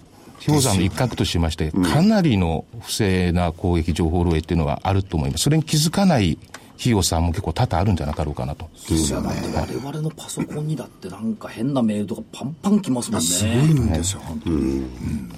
[0.45, 5.45] 氷山の一角としまして、かなりの不正な攻撃情報漏洩っていうのはあると思います。
[5.45, 6.39] それに気づかない
[6.83, 8.69] 企業さんも結構多々あるんじゃなかろうかなと。
[8.91, 13.27] いやだって我々のパソコンにだってなんか変なメールとかパンパン来ますもんね。
[13.29, 14.83] すごいんですよ、本当に。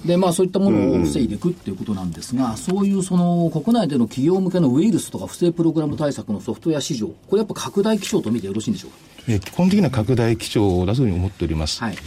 [0.03, 8.91] でまあそういったものを防いでいくっていうことなんですが、そういうその国内での企業向けのウイルスとか不正プログラム対策のソフトウェア市場、これやっぱ拡大基調と見てよろしいんでしょう
[9.27, 11.79] えー基本的な拡大基調だというふうに思っております。
[11.79, 11.85] か。
[11.85, 11.97] はい。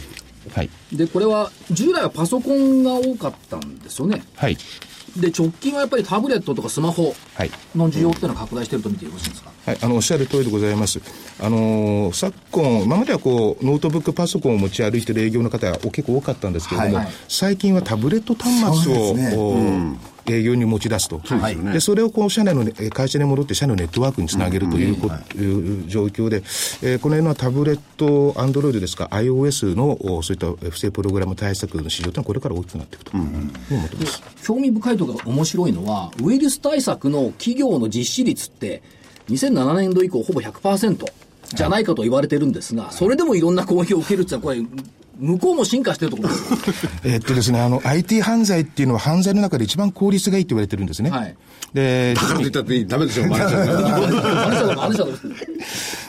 [0.53, 0.69] はい。
[0.91, 4.21] でこれは従来はパソコンが多かったんですよね。
[4.35, 4.57] はい。
[5.17, 7.51] で直近はやっぱりタブレットとかスマホはい。
[7.75, 9.51] の需要っていうのは拡大してると見てよろしいんですか？
[9.65, 10.99] はい、あのおっしゃる通りでございます。
[11.39, 19.95] あのー昨今、今まではこうノートブックパソコンを持ち歩いている営業の方が結構多かったんですけれども、はいはい最近はタブレット端末を、そうですねお
[20.29, 21.55] 営業に持ち出すと、はい。
[21.55, 25.37] でそれをこう社内のね、会社に戻って社内のネットワークにつなげるというこ、い。
[25.37, 26.37] う状況で、
[26.81, 33.17] えーこの辺のタブレット、アンドロイドですか、iOS のおそういった不正プログラム対策の市場というのはこれから大きくなっていくと。
[33.17, 34.23] いうふうに思ってます。
[34.43, 38.81] 興味深いところが面白いのは、ウイルス対策の企業の実施率って、
[39.29, 41.05] 2007年度以降ほぼ100%
[41.53, 44.61] じゃないかと言われてるんですが、それでもいろんな攻撃を受けるってのは、これ、
[45.19, 46.91] 向こうも進化してるところですよ。
[47.03, 51.09] えっとですね、あの、IT 犯罪っていうのは犯罪の中で一番効率がいいって言われてるんですね。
[51.09, 51.35] はい
[51.73, 53.79] で、だからと言ったってダメでしょ、マネージャーが
[54.47, 55.19] 何社だか何社だか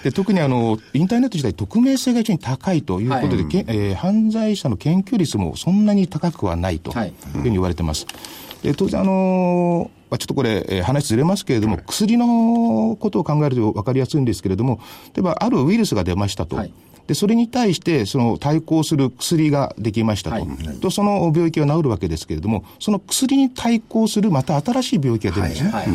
[0.04, 8.06] で特にあの、インターネット自体匿名性が非常に高いということで、けえー犯罪者の検挙率もそんなに高くはないとはいいうふうに言われてます。
[8.62, 14.80] で当然あのーまあちょっとこれ、えー話ずれますけれども、薬のことを考えると分かりやすいんですけれども、
[15.14, 16.56] 例えばあるウイルスが出ましたと。
[16.56, 16.72] はい
[17.06, 20.36] で、それに対して、その対抗する薬ができましたと。
[20.36, 20.46] はい
[20.80, 25.70] と、その病気が治るわけですけれども、その薬に対抗するまた新しい病気が出るんですね。
[25.70, 25.88] はい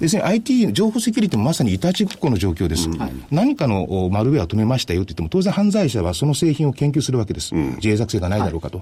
[0.00, 2.88] 要するに IT、情報セキュリティもまさにいたちごっこの状況です。
[3.32, 7.52] 何かのおマルウェアを止めましたよって言っても、当然犯罪者はその製品を研究するわけです。
[7.52, 8.80] 自衛作性がないだろうかと。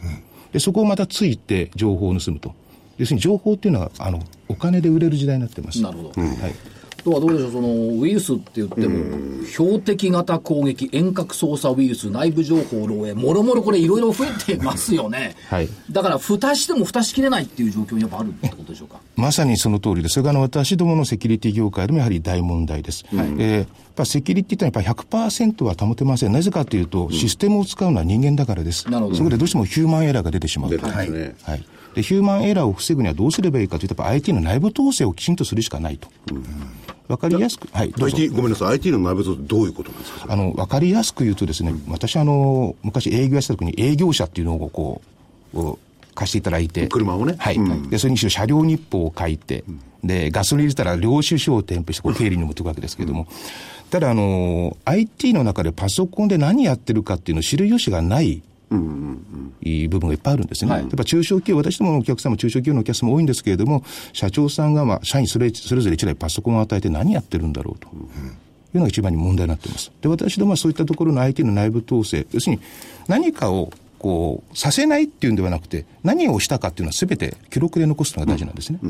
[0.53, 2.55] で、そこをまたついて情報を盗むと。
[2.99, 5.81] 要するに情報っていうのは、あの、お金で売れる時代になってます。
[5.83, 6.21] なるほど。
[6.21, 6.55] はい。
[7.01, 7.69] あとはどうでしょう、その
[8.01, 15.35] ウイルスって言っても、標的型攻撃、遠隔操作ウイルス、内部情報漏洩、もろもろこれ、いろいろ増えてますよね。
[15.49, 19.01] はいだから、蓋しても蓋しきれないっていう状況にやっぱあるってことでしょうか？
[19.17, 20.13] まさにその通りです。
[20.15, 23.05] それがあの私どものセキュリティ業界でもやはり大問題です。
[23.11, 23.67] えーやっ
[23.99, 26.33] ぱセキュリティってのはやっぱ100%は保てません。
[26.33, 28.89] なぜかというと、システムを使うのは人間だからです。
[28.91, 30.87] なるほどそこでどうしてもヒューマンエラーが出てしまう出と。
[30.87, 31.35] てますね。
[31.43, 31.65] はい。
[31.95, 36.09] で、ヒューマンエラーを防ぐにはどうすればいいかというと、やっぱ IT の内部統制をきちんとするしかないと。
[37.09, 40.27] わかりやすく、はい、IT、ごめんなさい、IT の内部統制どういうことなんですか？
[40.33, 45.03] あの、わかりやすく言うとですね、私あの、昔営業やってた時に営業者っていうのをこ
[45.55, 45.79] う、
[46.15, 46.87] 貸していただいて。
[46.89, 47.35] 車をね。
[47.39, 47.57] はい。
[47.57, 47.91] うん。
[47.91, 49.65] で、それにしろ車両日報を書いて、
[50.05, 53.27] で、ガソリン入れたら領収書を添付して、こう経理に持っていくわけですけれども、
[53.91, 58.43] ただあの、IT の中でパソコンで何やってるかっていうのを知る由がない、
[59.63, 60.71] いい部分がいっぱいあるんですね。
[60.71, 67.89] はいやっぱ中小企業、私どものお客様、中小企業のお客様多いんですけれども、社長さんが、まあ、社員それそれぞれ一台パソコンを与えて何やってるんだろうと。
[68.75, 69.93] いうのが一番に問題になっています。
[70.01, 72.63] で、私どもはそういったところの IT の内部統制、要するに
[73.07, 78.81] 何かをこう、させないっていうんではなくて、何をしたかっていうのは全て記録で残すのが大事なんですね。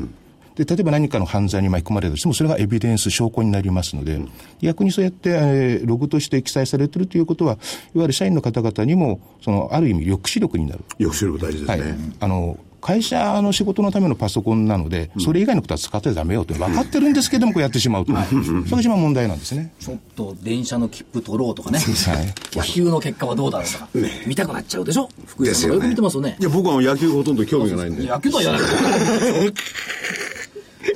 [0.55, 4.19] で、例えば何かの犯罪に巻き込まれたとしても、それがエビデンス、証拠になりますので、
[4.61, 7.55] 逆にそうやって、えーログとして記載されているということは、い
[7.97, 10.83] わゆる社員の方々にも、その、ある意味抑止力になる。
[10.99, 11.97] 抑止力大事ですはいね。。
[12.19, 18.11] あの、会社の仕事のためのパソコンなので、それ以外のことは使ってはダメよって分かってるんですけども、こうやってしまうと。
[18.11, 19.71] それが一番問題なんですね。
[19.79, 23.87] ちょっと電車の切符取ろうとかね、はい野球の結果はどうだろうとか、
[24.27, 26.43] 見たくなっちゃうでしょ、福井さんもよく見てますよねい。
[26.43, 28.05] や、僕は野球ほとんど興味がないんで。
[28.05, 28.69] 野球とは言わない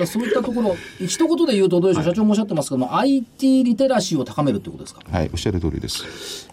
[0.06, 5.02] そういったところ、一言で言うと、どうでしょう、社長もおっしゃってますけども、IT リテラシーを高めるってことですか？
[5.10, 6.50] はい、おっしゃる通りです。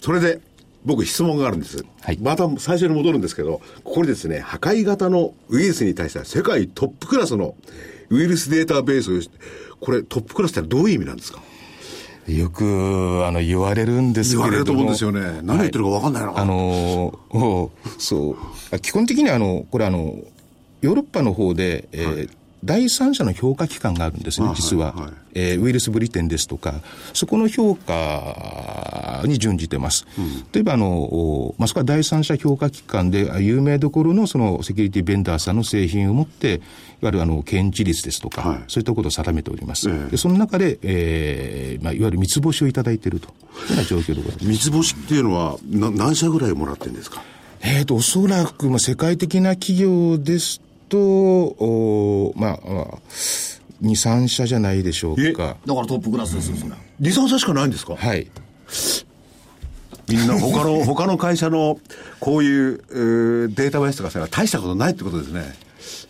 [0.00, 0.40] それで、
[0.84, 1.84] 僕質問があるんです。
[2.00, 7.54] はいまた最初に戻るんですけど、ここにですね、破壊型のウイルスに対しては世界トップクラスの
[8.10, 9.30] ウイルスデータベースを、
[9.80, 11.40] これトップクラスってどういう意味なんですか？
[12.26, 14.50] よく、あの、言われるんですけれども。
[14.50, 15.40] 言われると思うんですよね。
[15.42, 17.18] 何言ってるか分かんないのかあの、
[17.98, 18.36] そ
[18.72, 18.78] う。
[18.80, 20.16] 基本的にあの、これあの、
[20.82, 22.30] ヨーロッパの方で、えー
[22.64, 25.08] 第三者の評価機関があるんですね、実は、はいは。
[25.08, 26.74] い、えー、ウイルスブリテンですとか、
[27.12, 30.06] そこの評価に準じてます。
[30.16, 36.60] うん、例えばあの、まあ、そこは第三者評価機関で、有名どころのそのセキュリティベンダーさんの製品を持って、いわ
[37.06, 39.90] ゆるあの検知率ですとか、はい、そういったことを定めております。
[39.90, 43.34] えー、でその中で、えーまあ、いわゆる三つ星をいただいているというよ
[43.72, 44.46] うな状況でございます。
[44.46, 47.24] 三つ星っていうのは、な何社ぐらいもらってるんですか？
[47.64, 50.60] えっ、ー、と、おそらく、まあ、世界的な企業です
[50.92, 52.58] と、おまあ、
[53.82, 55.56] 2、3社じゃないでしょうか。
[55.66, 56.72] だからトップクラスですよ、それ。
[57.00, 57.96] 2、3社しかないんですか？
[57.96, 58.30] はい。
[60.08, 61.78] みんな他の、 他の会社の
[62.20, 62.78] こういう
[63.54, 65.54] データベースとかさ、大したことないってことですね。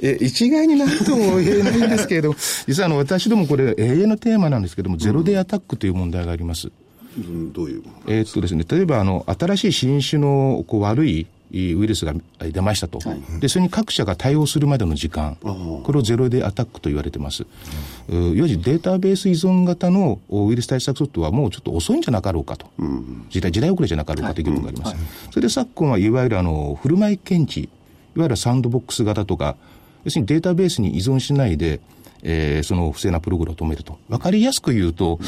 [0.03, 6.71] え一概になんとも言えないんですけれども、 実はあの私どもこれ、永遠のテーマなんですけれども、ゼロデーアタックという問題があります。
[7.17, 17.45] うん、どういうえー、っとですね、例えばあの、新しい新種のこう悪いウイルスが出ましたと、はい、でそれに各社が対応するまでの時間、これをゼロでアタックと言われてます。
[18.09, 24.89] うん、要するにデータベース依存型のウイルス対策ソフトはもうちょっと遅いんじゃなかろうかと、うん、時代時代遅れじゃなかろうかという議論があります。
[24.89, 27.69] はいはい、それで昨今はいわゆるあの振る舞い検知、い
[28.17, 29.57] わゆるサンドボックス型とか、
[30.05, 31.81] 要するにデータベースに依存しないで、
[32.23, 33.99] えー、その不正なプログラムを止めると。
[34.09, 35.19] わかりやすく言うと、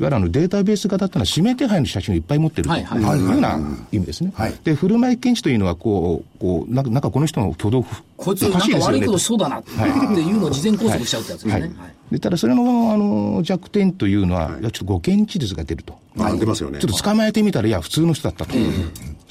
[0.00, 3.58] いわゆるあのデータベース型っていうのは指名手配の写真をいっぱい持ってるというような
[3.90, 4.32] 意味ですね。
[4.34, 7.84] はい、で、振る舞い検知というのは、こう、こう、なんかなんかこの人の挙動
[8.16, 11.60] こいつなんか悪いことしそうだなっていうのを事前拘束しちゃうってやつですね。
[11.60, 11.70] はい
[12.12, 15.98] でただそれのあの弱点というのは、はい、ちょっとご検知率が出ると。
[16.18, 16.78] あ出ますよね。
[16.78, 18.54] ちょっと捕まえてみたら、いや、普通の人だったと。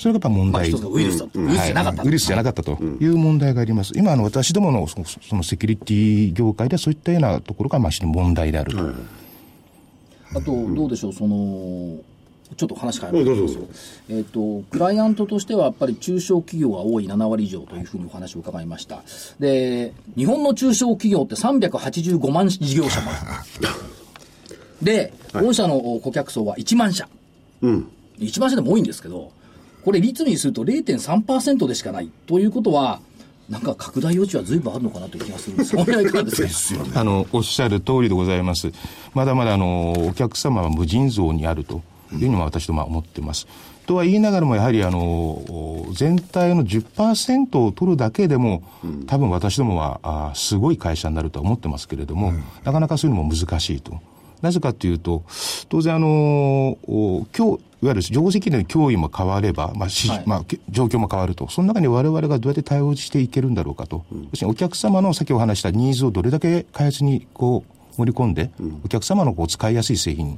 [0.01, 0.63] それがやっぱ問題。
[0.63, 2.03] ウイルスだウイルスじゃなかった。
[2.03, 3.93] ウイルスじゃなかったという問題があります。
[3.95, 4.99] 今、あの、私どものそ
[5.35, 8.79] のセキュリティ業界ではそういったようなところが、まあ、問題であると。
[10.33, 11.99] あと、どうでしょう、その、
[12.57, 13.59] ちょっと話変えます
[14.09, 19.03] えっ、と、クライアントとしてはやっぱり中小企業が多い7割以上というふうにお話を伺いました。
[19.39, 23.67] で、日本の中小企業って385万事業者もある。
[24.83, 27.07] で、御社の顧客層は1万社。
[27.61, 27.87] うん。
[28.17, 29.31] 1万社でも多いんですけど、
[29.83, 32.09] これ率にすると0.3%でしかない。
[32.27, 32.99] ということは、
[33.49, 35.83] なんか拡大余地はずいぶんあるのかなという気がするんですが、
[36.23, 38.71] ですよね、あのおっしゃる通りでございます。
[39.13, 41.81] まだまだあのお客様は無尽蔵にあると
[42.13, 43.47] いうのは私どもは思っています。
[43.87, 48.63] とは言いながらも、やはりあの全体の10%を取るだけでも、
[49.07, 53.99] 多分私どもはあすごい会社になるとは思ってますけれども、うん、なかなかそういうのも難しいと。
[54.41, 55.23] なぜかというと、
[55.69, 56.77] 当然あの、
[57.37, 61.49] 今日、いわゆる定石での脅威も変われば、まあし、はい、まあ、状況も変わると。
[61.49, 64.05] その中に我々がどうやって対応していけるんだろうかと。
[64.11, 70.37] うん、要するにお客様の先お話したニーズをどれだけ開発にこう盛り込んで、うん、お客様のこう使いやすい製品、はい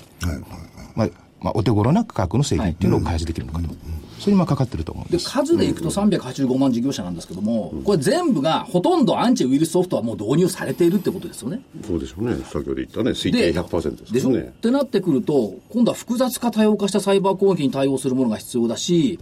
[0.96, 1.10] まあ、
[1.42, 3.68] まあ、お手頃な価格の製品っていうのを開発できるのかと。
[3.68, 11.62] はいうんそれにかかってると思うんです数でいくと385万事業者なんですけども、これ全部がほとんどアンチウイルスソフトはもう導入されているってことですよね。
[11.86, 12.36] そうでしょうね。
[12.46, 14.14] 先ほど言ったね、推計100%ですね。
[14.14, 14.32] でしょ？
[14.50, 19.20] ってなってくると、今度は複雑化多様化したサイバー攻撃に対応するものが必要だし、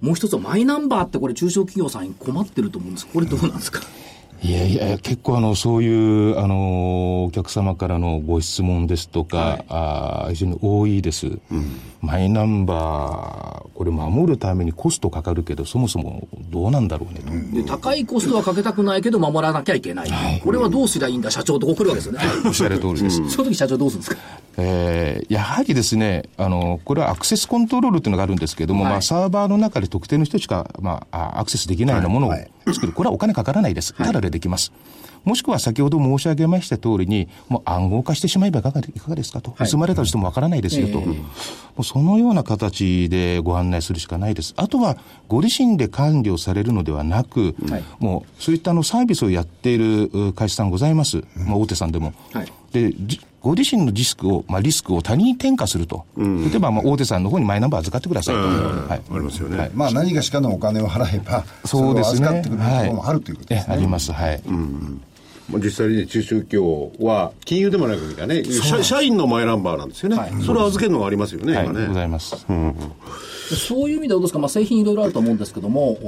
[0.00, 3.80] もう一つはマイナンバーってこれ中小企業さんに困ってると思うんですこれどうなんですか？
[4.44, 11.40] いやいや、結構あの、そういう、あの、お客様からのご質問ですとか、はい、あ非常に多いです、うん、
[12.02, 17.56] マイナンバー、これ守るためにコストかかるけど、そもそもどうなんだろうねと。
[17.56, 20.10] で高いコストはかけたくないけど、守らなきゃいけない。
[20.10, 22.20] はい、これはどうすりゃいいんだ、社長とこ来るわけですよね。
[22.44, 23.26] おっしゃる通りです。
[23.30, 24.22] その時社長どうするんですか？
[24.58, 32.34] えー、やはりですね、あの、これはアクセスコントロールというのがあるんですけれども、はい、まあ、サーバーの中で特定の人しか、まあ、アクセスできないようなものを
[32.72, 32.92] 作る。
[32.92, 33.94] これはお金かからないです。
[33.94, 34.72] ただでできます。
[35.24, 39.52] もしくは先ほど申し上げました通りに、もう暗号化してしまえばいかがいかがですかと。
[39.52, 41.00] 盗まれたとしてもわからないですよと。
[41.00, 41.14] も
[41.78, 44.52] うそのような形でご案内するしかないです。
[44.56, 44.98] あとは、
[45.28, 51.24] ご自身で管理をされるのではなく、はい、もうそういったあのサービスをやっている会社さんございます。
[51.34, 52.12] まあ、大手さんでも。
[52.32, 52.92] はい、で
[53.44, 63.74] ご自身のリスクを、まあ、リスクを他人に転嫁すると、うん、例えばまあ大手さんの方にマイナンバー預かってくださいと、はい、ありますよね、はい、まあ、何がしかのお金を払えば、そうですね、預かってくれるところもあるということですね。
[63.74, 64.42] あります、はい。
[64.46, 65.02] うん
[65.58, 71.86] 実際に、ね、中小企業は金融でもない限りはね社、社員のマイナンバーなんですよね、はい、それを預けるのがありますよね、はい、今ね。
[71.86, 72.74] ございます、うん、
[73.68, 75.98] そういう意味ではどうですか、まあ、製品いろいろあると思うんですけども、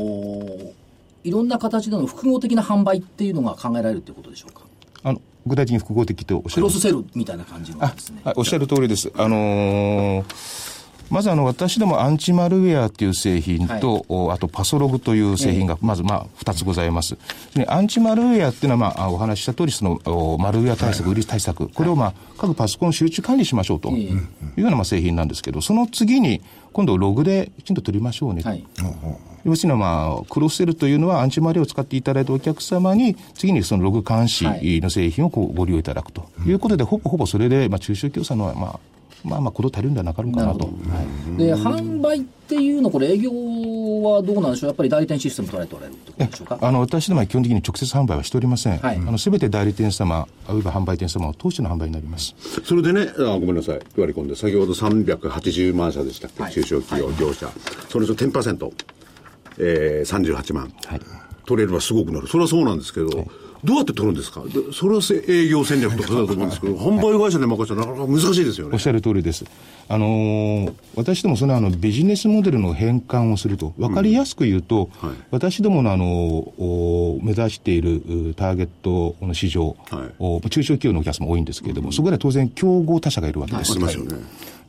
[1.22, 4.62] いろんな形での複合的な販売っていうのが考えられるということでしょうか？
[5.06, 8.22] あの具体的に複合的とおっしゃるクロスセルみたいな感じのですね。
[8.34, 9.12] おっしゃる通りです。
[9.16, 10.75] あのー
[11.10, 17.16] まずあの私どもアンチマルウェアっていう製品と、おあとパソログという製品がまずまあ2つございます。
[17.54, 23.90] でアンチマルウェアっていうのはまあお話しした通りそのおマルウェア対策、ウイルス対策、これをまあ各パソコン集中管理しましょうと。
[23.90, 26.42] いうようなまあ製品なんですけど、その次に
[26.72, 28.48] 今度ログできちんと取りましょうねと。
[28.48, 28.64] はい。
[29.44, 36.28] 要するにまあ、クロスセルというのはアンチマルウェアを使っていただいたお客様に、次にそのログ監視の製品をこうご利用いただくと。
[36.44, 38.80] いうことで、ほぼほぼそれで、まあ、中小企業さんのは、まあ、
[39.24, 40.66] まあまあ、こと足りるんではなかろうかなと。
[40.66, 40.72] は
[41.34, 41.38] い。
[41.38, 43.30] で、販売っていうの、これ営業
[44.02, 44.68] はどうなんでしょう？
[44.68, 46.58] やっぱり代理店システム取られておられるってことでしょうか？
[46.60, 48.78] あの私どもは基本的に直接販売はしておりません。
[48.78, 48.96] はい。
[48.96, 52.34] あのすべて代理店様、あるいは販売店様を通しての販売になります。
[52.64, 56.52] それでね、あごめんなさい、割り込んで、先ほど380万社でしたっけ、はい。
[56.52, 57.48] 中小企業、業者、
[57.88, 58.72] それと10%、
[59.58, 61.00] えー、38万、はい。
[61.46, 63.26] 取れればすごくなる、それはそうなんですけど、
[63.66, 68.78] どうやって取るんですか、でそれはせ営業戦略とかだと思うんですけど、販売会社で任せたらなかなか難しいですよねおっ。
[68.78, 69.44] しゃる通りです。
[69.88, 77.96] あのー私どもそのあのビジネスモデルの変換をすると、わかりやすく言うと、はい私どものあのお目指している
[78.30, 83.72] うターゲットの市場、はいお中小企業のお客様多いんですけれども、そこでは当然競合他社がいるわけです。
[83.72, 84.16] ありますよね。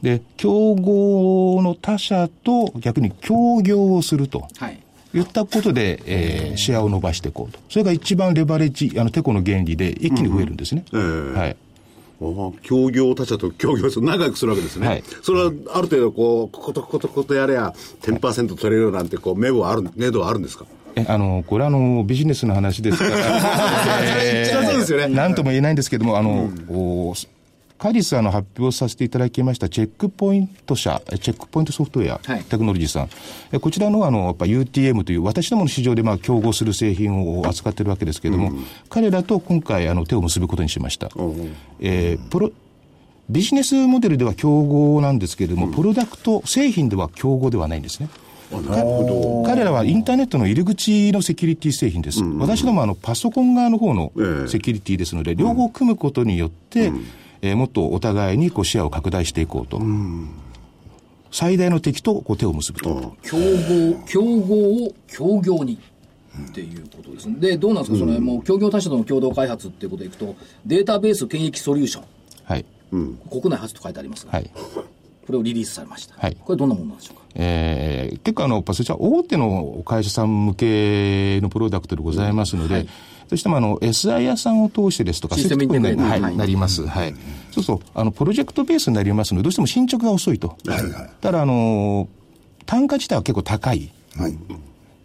[0.02, 4.48] で、競合の他社と逆に協業をすると。
[4.58, 4.80] はい。
[5.14, 7.60] 言ったことで、えーシェアを伸ばしていこうと。
[7.70, 10.84] それが一番レバレッジ、あの、テコの原理で一気に増えるんですね。
[10.94, 11.56] ええはい。
[12.20, 14.88] ああ協業他社と協業する、仲良くするわけですね。
[14.88, 20.66] はいそれはある程度、こう、こことこことこことやれば、10%取れるよなんて、こう、目はある、目処はあるんですか？
[20.96, 23.16] え、あの、これはあの、ビジネスの話ですから、
[24.24, 27.14] えーそうですよねなんとも言えないんですけども、あの、お
[27.78, 33.10] カリスあの発表させていただきましたチェックポイント社、えチェックポイントソフトウェア、はいテクノロジーさん。
[33.52, 38.52] えこちらのあの、やっぱ UTM という私どもの市場でまあ競合する製品を扱ってるわけですけれども、
[38.90, 41.10] 彼らと今回あの手を結ぶことにしました。
[41.80, 42.52] えープロ、
[43.30, 48.10] ビジネスモデルでは競合なんですけれども、プロダクト、製品では競合ではないんですね。
[48.52, 52.24] なるほ彼らはインターネットの入り口のセキュリティ製品です。
[52.24, 56.92] 私どもはあのパソコン側の方のええセキュリティですので、両方組むことによって、
[57.42, 59.82] えーもっとお互いにこうシェアを拡大していこうと。
[61.32, 63.16] 最大の敵とこう手を結ぶと。
[63.22, 65.78] 競合、競合を協業に。
[66.38, 67.36] っていうことですね。
[67.40, 70.36] で、どうなんですか、それ、もう、協業他社との共同開発っていうことでいくと、
[70.68, 72.04] データベース検疫ソリューション、
[72.44, 72.66] はい。
[72.92, 74.52] 国内初と書いてありますが、はい。
[75.26, 76.14] これをリリースされました。
[76.16, 77.24] はいこれ、どんなものなんでしょうか？
[77.36, 82.90] えー結構あの、やっぱそちら大手の会社さん向けのプロダクトでございますので、ど
[83.36, 86.86] うしてもあの、SI さんを通してですとか、システムイはい、はいなります。
[86.86, 87.14] はい。
[87.52, 90.58] そうすると、あの、プロジェクトベースになりますので、どうしても進捗が遅いと。
[91.22, 92.08] ただ、あの、
[92.66, 93.92] 単価自体は結構高い。
[94.16, 94.38] はい。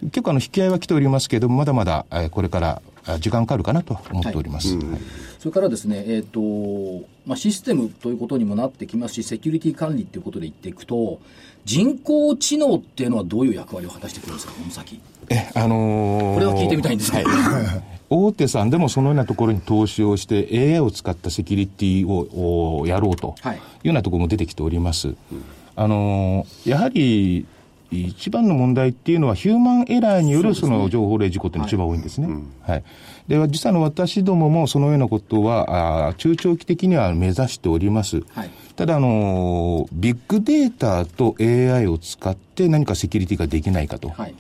[0.05, 4.77] 結構あの、引き合いは来ておりますけれども、まだまだ、えーこれから、あ時間かかるかなと思っております。
[4.77, 4.87] はい
[5.43, 6.41] それからですね、えっ、と、
[7.27, 11.19] まあ、システムということにもなってきますし、セキュリティ管理っていうことで言っていくと、
[11.65, 15.01] 人工知能っていうのはどういう役割を果たしてくるんですか、この先。
[15.31, 17.31] え、あのーこれは聞いてみたいんですけど。
[18.13, 25.15] 大手さんでもそのようなところに投資をして AI を使ったセキュリティをおやろうとはいいうようなところも出てきております。
[25.75, 27.47] あのーやはり
[27.91, 32.29] 一番の問題っていうのはヒューマンエラーによるその情報例事故っていうのが一番多いんですね。
[32.63, 32.85] はい。
[33.29, 38.23] で、実際の私どももそのようなことは、あー中長期的には目指しております。
[38.31, 44.09] はいただ、あのービッグデータと AI を使って何かセキュリティができないかと。
[44.11, 44.35] はい。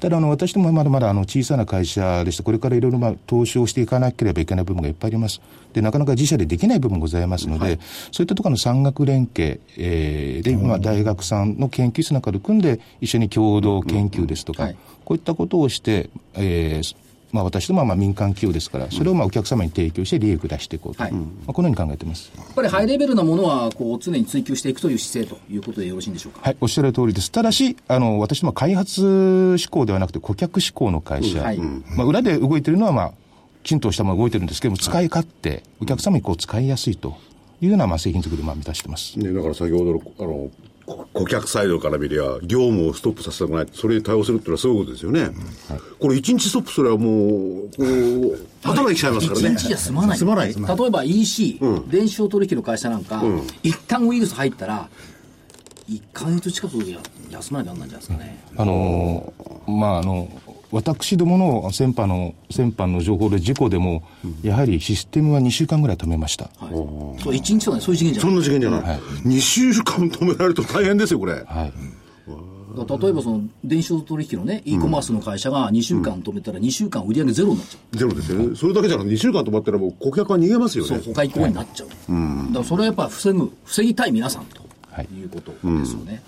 [0.00, 5.40] ただあの、私どもはまだまだあの小さな会社でして、これからいろいろまあ投資をしていかなければいけない部分がいっぱいあります。
[5.72, 7.78] で、なかなか自社でできない部分ございますので、
[8.12, 16.96] そういったところの産学連携、えーで、まあ、大学さんの研究室なんかで組んで、一緒に共同研究ですとか、はいこういったことをして、えー
[17.30, 22.32] まあ、私どもはまあ民間企業ですから、それをまあお客様に提供して利益を出していこうと、はいまあ、このように考えています。
[22.36, 26.40] やっぱりハイレベルなものは、こう、常に追求していくという姿勢ということでよろしいんでしょうか？
[26.42, 27.30] はい、おっしゃる通りです。
[27.30, 31.38] ただし、あの、私どもは開発志向ではなくて顧客志向の会社。
[31.38, 33.12] うんはいまあ、裏で動いてるのは、まあ、
[33.62, 37.16] きちんとしたものが動いてるんですけども、使い勝手、お客様にこう使いやすいと
[37.60, 39.18] いうような、まあ、製品作りをまあ満たしてます。
[39.18, 40.50] ね、だから先ほどの、あの、こ
[41.12, 45.30] 顧客サイドから見りゃ、業務をストップさせたくない、それに対応するっていうのはそういうことですよね。
[45.98, 49.52] これ一日ストップすればもう、こう、頭にきちゃいますからね。
[49.52, 50.18] 一日じゃ済まない。
[50.18, 50.54] ない。
[50.54, 53.22] 例えば EC、電子商取引の会社なんか、
[53.62, 54.88] 一旦ウイルス入ったら、
[55.90, 56.98] 1ヶ月近くや
[57.30, 58.44] 休まなきゃなんないんじゃないですかね。
[58.56, 59.32] あの、
[59.66, 60.28] まあ、あの、
[60.70, 64.02] 私どもの先般の、先般の情報で事故でも、
[64.42, 66.50] やはりシステムは2週間ぐらい止めました。
[66.58, 66.70] はい。
[66.70, 68.80] そう、1日とかね、そういう次元じゃそないんな事件じゃない。
[68.82, 71.32] はい2週間止められると大変ですよ、これ。
[71.32, 71.72] はい。
[72.76, 77.96] 例えばその電子商取引のね、e コマースの会社が2週間止めたら2週間売り上げゼロになっちゃう。
[77.96, 78.56] ゼロですよね。
[78.56, 81.04] それだけじゃなくて2週間止まったらもう顧客は逃げますよそう、ね。
[81.14, 81.88] 他行こうになっちゃう。
[81.88, 84.68] だからそれはやっぱ防ぐ、防ぎたい皆さんと。
[85.04, 86.22] いうことですよね。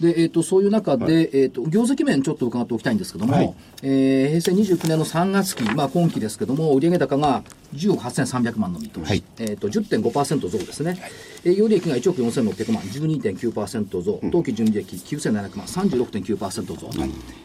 [0.00, 3.54] で、えっ、と、そういう中で、えっ、と、業績面ちょっと伺っておきたいんですけども、はい。
[3.82, 7.42] えー平成29年の3月期、まあ今期ですけども、売上高が
[7.74, 9.22] 10億8300万の見通し、はい。
[9.38, 10.98] えっ、と、10.5%増ですね。
[11.44, 16.76] 営業利益が1億4600万、12.9%増、当期純利益9700万、36.9%増。
[16.76, 16.90] と、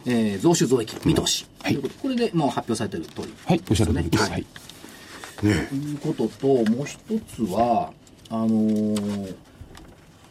[0.06, 4.24] えー増収増益見通し、ということこれでもう発表されている通り、はい、おっしゃる通りです。
[4.24, 4.40] ははい。
[4.40, 4.46] い。
[5.38, 6.98] ということと、もう一
[7.28, 7.92] つは、
[8.30, 9.34] あのー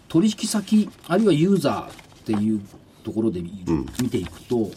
[0.08, 2.62] 取引先、あるいはユーザーっていう
[3.04, 3.52] ところで見
[4.02, 4.70] 見ていくと、やっ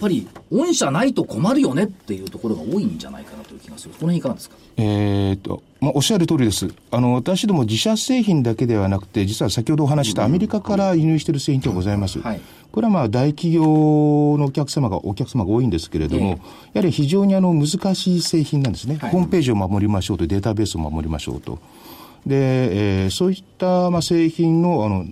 [0.00, 3.94] ぱり、御社ないと困るよねっていうところが多いんじゃないかなという気がする。
[3.94, 4.56] この辺いかがですか？
[4.78, 6.68] えーとまあ、おっしゃる通りです。
[6.90, 12.18] あの、私ども自社製品だけではなくて、実は先ほどお話ししたアメリカから輸入している製品ってございます。
[12.20, 12.40] はい。
[12.72, 13.62] これはまあ大企業
[14.36, 16.32] のお客様が、お客様が多いんですけれども、ええ。
[16.74, 19.10] やはり非常にあの難しい製品なんですね、はい。
[19.10, 21.58] ホームページを守りましょうと、データベースを守りましょうと。
[22.26, 25.06] で、えーそういったまあ製品のあの、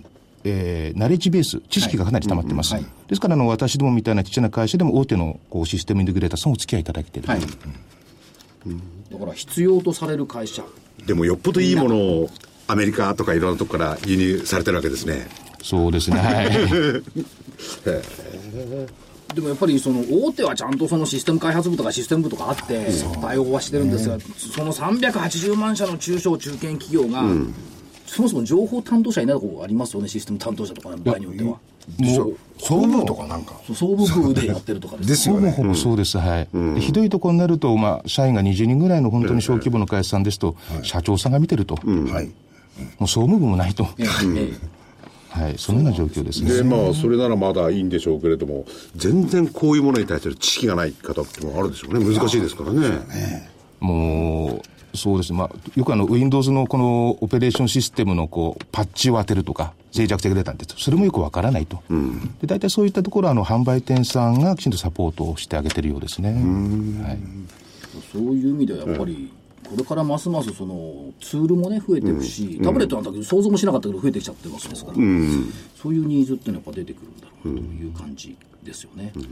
[0.45, 2.73] えーナレッジベース、知識がかなり溜まってます。
[2.73, 7.27] はいうんですからあの、私どもみたいなちっちゃな会社でも大手のこうシステムインテグレーターさんお付き合いいただけている。
[7.27, 7.39] はい。
[7.39, 10.63] だから必要とされる会社。
[11.05, 12.29] でもよっぽどいいものを
[12.67, 15.27] アメリカとかいろんなとこから輸入されてるわけですね。
[15.61, 16.17] そうですね。
[16.17, 16.49] はい。
[19.35, 22.87] でもやっぱりその大手はちゃんとそのシステム開発部とかシステム部とかあって
[23.21, 27.23] 対応はしてるんですが、その380万社の中小中堅企業が、
[28.05, 31.49] そもそも情報担当者いないところがありますよね、システム担当者とか、場合によっては。
[31.49, 33.53] もう総務とかなんか。
[33.67, 35.09] 総務部でやってるとかです。
[35.09, 35.51] ですよね。
[35.51, 42.25] ほぼそうです、はい、でひどいところになると、まあ、社員が20人ぐらいの本当に小規模の会社さんですと、社長さんが見てると、もはい。
[42.25, 42.31] う
[43.01, 46.53] 総務部もないと、はい、そのような状況ですね。
[46.53, 52.05] で、まあ、それならまだいいんでしょうけれども、全然こういうものに対する知識がない方ってもあるでしょうね。
[52.05, 53.49] 難しいですからね。
[53.79, 54.61] もう、
[54.95, 60.75] そうですね、まあ、よくあの、Windows のこのオペレーションシステムのこうパッチを当てるとか、脆弱性が出たんです。
[60.77, 61.81] それもよくわからないと。
[62.41, 66.31] で、大体そういったところは、あの、販売店さんがきちんとサポートをしてあげてるようですね。
[66.31, 67.19] はい。
[68.11, 69.31] そういう意味ではやっぱり、
[69.69, 79.27] これからますますそのツールもね増えていくし、タブレットなんだけど想像もしなかったけど増えてきちゃってるわけですから、そういうニーズっていうのはやっぱ出てくるんだろうなという感じですよね、だか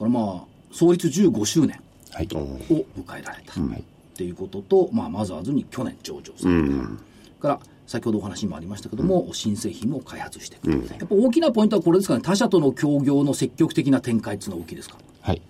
[0.00, 1.80] らまあ創立15周年
[2.12, 2.28] はい。
[2.32, 3.60] を迎えられた
[4.14, 12.20] っていうことと、まあ、マザーズに去年上場された、から先ほどお話にもありましたけども、新製品も開発していく、やっぱ大きなポイントはこれですかね。
[12.22, 14.96] 他社との協業の積極的な展開っていうのは大きいですか？
[15.20, 15.42] はい。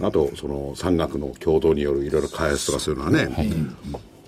[0.00, 3.28] あと、その産学の共同によるいろいろ開発とかそういうのはね。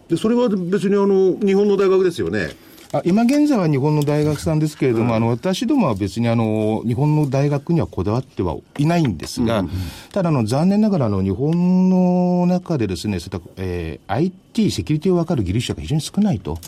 [0.09, 2.51] で、それは別にあの、日本の大学ですよね。
[2.95, 9.65] あ今現在は日本の大学さんですけれども、あの私どもは別にあの日本の大学にはこだわってはいないんですが、
[10.13, 16.59] ただあの残念ながらあの日本の中でですね、そういった、えー IT、セキュリティを分かる技術者が非常に少ないと。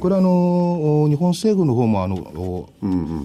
[0.00, 2.68] これはあのお日本政府の方もあの、お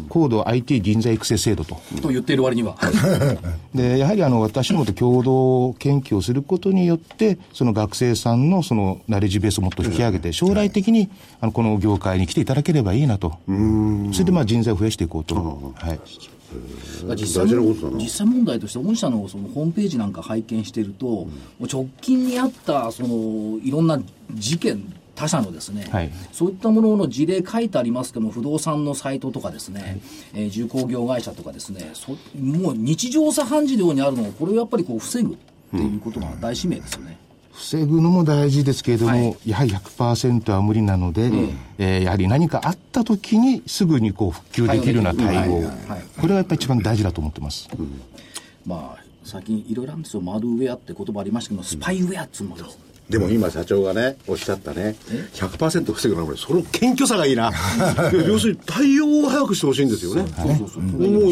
[0.10, 1.76] 高度 IT 人材育成制度と。
[2.01, 2.78] と言っている割には。
[3.74, 11.10] でやはりあの私どもと共同研究をすることによって、その学生さんのそのナレッジベースをもっと引き上げて、将来的に
[11.41, 13.38] あのこの業界に来ていただければいいなと、
[14.12, 15.99] それでまあ人材を増やしていこうと、はい、
[17.15, 17.47] 実際
[17.95, 21.29] 実際問題として、御社のそのホームページなんか拝見していると、も
[21.61, 24.01] う直近にあったそのいろんな
[24.33, 26.11] 事件、他社のですね、はい。
[26.31, 29.99] そういったものの事例書いてありますけども、不動産のサイトとかですね、
[30.33, 35.37] えー重工業会社とかですね、そもう日常茶飯事のようにあるのを、これをやっぱりこう防ぐっ
[35.71, 37.17] ていうことが大使命ですよね。
[37.60, 39.38] 防ぐのも大事ですけれども、はい。
[39.45, 41.30] やはり100%は無理なので、
[41.78, 45.70] えーやはり何かあったときにすぐにこう復旧できるような対応、
[46.20, 47.70] これはやっぱり一番大事だと思ってます。
[48.66, 52.62] まあ、最近いろいろあるんですよ、マルウェアって言葉ありましたけど、スパイウェアっていうのも。
[53.10, 54.95] でも今社長がね、おっしゃったね、
[55.34, 57.51] 100%防ぐのは、その謙虚さがいいな。
[58.28, 60.22] 要するに対応を早くしてほしいんですよね。
[60.22, 61.28] もう、もう、あ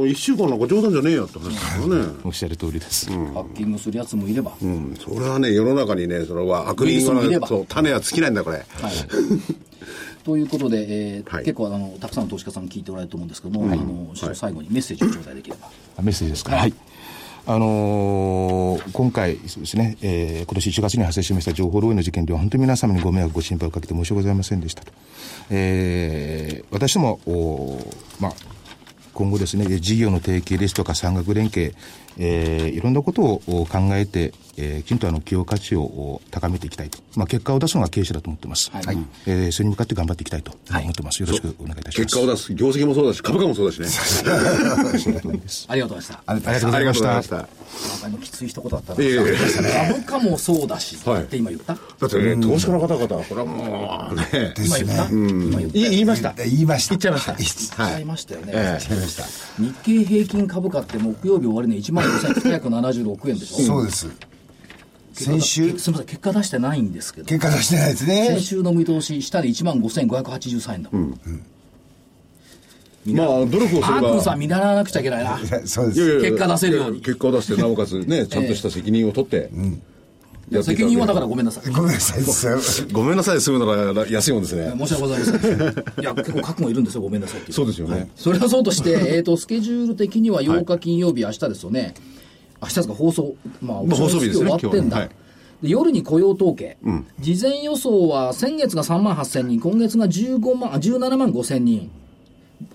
[0.00, 2.04] の、1週間なんか冗談じゃねえやって話ですからね。
[2.24, 3.06] おっしゃる通りです。
[3.10, 8.56] ハッキングするやつもいれば、うん、それはね、世の中にね、それは悪人そう種は尽きないんだ、これ。
[8.56, 8.92] はい、
[10.24, 16.56] ということで、えーはい結構あのたくさんの投資家さん聞いておられると思うんですけども、あの最後にメッセージを頂戴できれば、あメッセージですか？
[16.56, 16.74] はい。
[17.50, 24.92] あのー今回そうですね、えー今年1月に発生しました情報漏洩の事件では、本当に皆様にご迷惑、ご心配をかけて申し訳ございませんでしたと。
[25.48, 27.80] えー私も、お
[28.20, 28.32] まあ、
[29.14, 31.74] 今後ですね、事業の提携ですとか産学連携、
[32.18, 36.98] えーいろんなことを考えて、えーきちんとあの企業価値を高めていきたいと。
[37.16, 38.70] まあ、結果を出すのが経営者だと思ってます。
[38.72, 41.20] はいえーそれに向かって頑張っていきたいと思ってます。
[41.20, 42.14] よろしくお願いいたします。
[42.14, 43.88] 結果を出す業績もそうだし株価もそうだしね。
[45.68, 46.22] ありがとうございました。
[46.26, 47.06] ありがとうございました。
[47.06, 47.48] なんか
[48.08, 49.02] 今きつい一言だったな。
[49.02, 49.36] いえいえ
[49.90, 55.08] 株価もそうだし、はいって今言っただってね投資家の方々これはもうね今言った？
[55.10, 58.52] 今言ったい言いました言いました言っちゃいました言っ言っちゃいましたよね。
[58.54, 59.24] え言いました
[59.62, 63.66] 日経平均株価って木曜日終わりね、1万5976円でしょ。
[63.66, 64.08] そうです
[65.24, 65.78] 先週？
[65.78, 68.26] すみません、結果出してないんですけど、結果出してないですね。
[68.26, 71.20] 先週の見通し、下で1万5583円だもん。
[73.06, 75.38] まあ努力をすれパーばクンさん見習わなくちゃいけないな。
[75.66, 76.00] そうです。
[76.00, 77.00] いやいや結果出せるように。
[77.00, 79.60] 結果を出してなおかつね ちゃんとした責任を取ってやってい
[80.50, 81.72] ただけ責任はだからごめんなさい。
[81.72, 84.72] ごめんなさいですごめんなさい済むなら安いもんですね。
[84.78, 86.02] 申し訳ございません。
[86.02, 87.54] いや、結構覚悟いるんですよ、ごめんなさいっていう。
[87.54, 91.94] そうですよねそれはそうとして、えっと、スケジュール的には8日金曜日、明日ですよね。
[92.62, 93.34] 明日ですか、放送。
[93.60, 95.08] まあ、まあ放送日ですね終わってんだ。
[95.62, 96.78] で夜に雇用統計、
[97.20, 101.90] 事前予想は先月が3万8000人、今月が15万、あ17万5000人。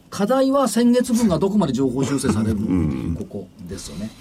[0.10, 4.12] 課題は先月分がどこまで情報修正されるのか、ここですよね。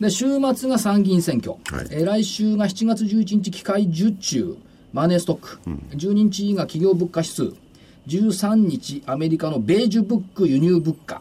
[0.00, 1.52] で、週末が参議院選挙。
[1.76, 4.56] はいえー来週が7月11日、機械受注、
[4.92, 5.58] マネーストック。
[5.96, 7.52] 12日が企業物価指数。
[8.06, 11.20] 13日、アメリカのベージュブック輸入物価。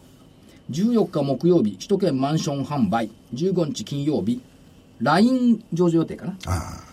[0.71, 3.09] 14日木曜日、首都圏マンション販売。
[3.33, 4.41] 15日金曜日、
[5.01, 6.37] LINE 上場予定かな。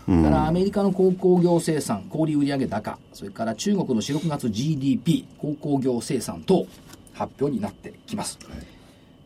[0.05, 6.67] それからアメリカの鉱工業生産、小売売上高、それから中国の4、6月 GDP、鉱工業生産等、
[7.13, 8.39] 発表になってきます。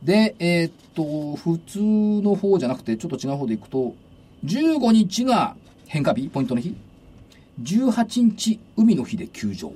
[0.03, 3.95] で、えーっと、普通の方じゃなくて、ちょっと違う方でいくと、
[4.45, 6.75] 15日が変化日、ポイントの日。
[7.63, 9.73] 18日、海の日で休場。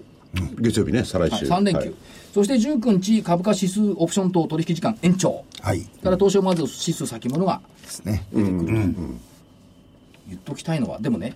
[0.61, 1.95] 月曜日ね再来はい、週3連休、はい
[2.39, 5.45] そして19日、株価指数オプション等取引時間延長。
[5.61, 8.73] はいから東証マザーズ指数先物がですね出てくると、
[10.29, 11.35] 言っときたいのは、でもね、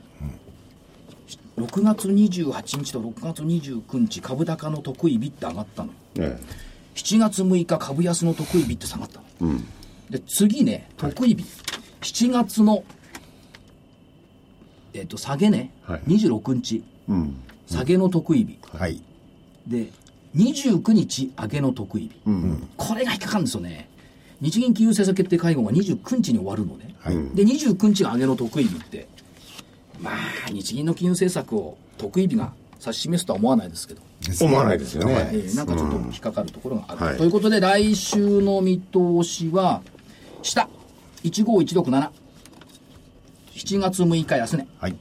[1.57, 5.90] 6月28日と6月29日、株高の得意日って上がったの。
[6.18, 6.38] え
[6.95, 9.59] 7月6日、株安の得意日って下がったの。
[10.11, 11.45] で、次ね、得意日、
[12.03, 12.84] 7月の、
[14.93, 16.84] えっ、と、下げね、はい26日、
[17.73, 18.59] 下げの得意日。
[18.73, 19.01] はい
[19.66, 19.89] で、
[20.37, 22.11] 29日上げの得意日。
[22.77, 23.89] これが引っかかるんですよね。
[24.41, 26.95] 日銀金融政策決定会合が29日に終わるのね。
[26.99, 29.07] はいで、29日が上げの得意日って、
[30.01, 34.03] まあ、日銀の金融政策を得意日が指し示すとは思わないですけど、
[34.41, 37.05] 思わないですよねえーなんかちょっと引っかかるところがある。
[37.05, 39.83] はいということで、来週の見通しは、
[40.43, 40.68] 下、
[41.23, 42.11] 15167。
[43.55, 44.66] 7月6日安値。
[44.81, 44.97] はい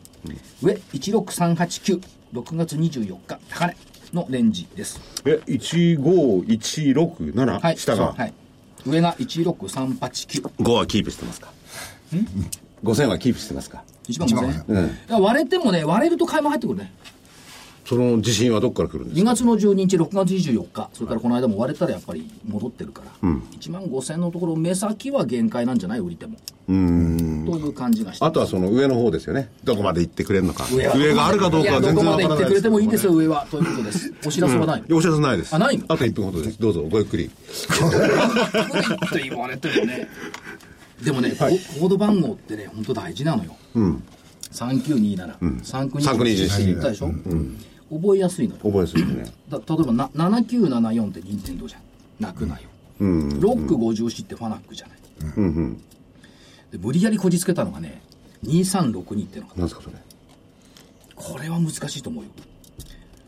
[0.61, 2.01] 上、16389。
[2.34, 3.75] 6月24日高値
[4.13, 4.99] のレンジです。
[5.25, 7.77] え15167、はい。
[7.77, 8.34] 下が、はい。
[8.86, 10.49] 上が16389。
[10.59, 11.51] 5はキープしてますか
[12.84, 14.65] ？5000はキープしてますか？1万5000円。
[15.13, 16.91] うん割れてもね、割れると買いも入ってくるね。
[17.91, 25.99] その自信はどこから来るんです2か月の12日、6月24日、それからこの間も割れたらやっぱり戻ってるから、1万5000のところ、目先は限界なんじゃない？
[25.99, 26.37] 売りても。
[26.67, 26.75] とい
[27.63, 28.23] う感じがして。
[28.23, 29.49] あとはその上の方ですよね。
[29.65, 30.65] どこまで行ってくれるのか。
[30.73, 30.95] 上は。
[31.15, 32.29] があるかどうかは全然わからないいやど。
[32.29, 33.45] こまで行ってくれてもいいですよ、上は。
[33.51, 34.13] ということです。
[34.25, 34.83] お知らせはない。
[34.87, 35.53] うんお知らせないです。
[35.53, 35.83] あないの？
[35.89, 36.61] あと1分ほどです。
[36.61, 37.29] どうぞごゆっくり。
[39.29, 40.07] 言われてもね。
[41.03, 43.53] でもね、ココード番号ってね、本当大事なのよ。
[44.53, 47.11] 3927、3921って言ったでしょ、
[47.91, 48.61] 覚えやすいのよ。
[48.63, 51.81] 覚えやすいですねだ例えばな7974って任天堂じゃん。
[52.19, 52.61] 泣くなよ。
[52.99, 53.05] ロ
[53.53, 54.97] ック54ってファナックじゃない。
[56.71, 58.01] で無理やりこじつけたのがね、
[58.45, 59.95] 2362ってのが、なんですかそれ？
[61.15, 62.29] これは難しいと思うよ。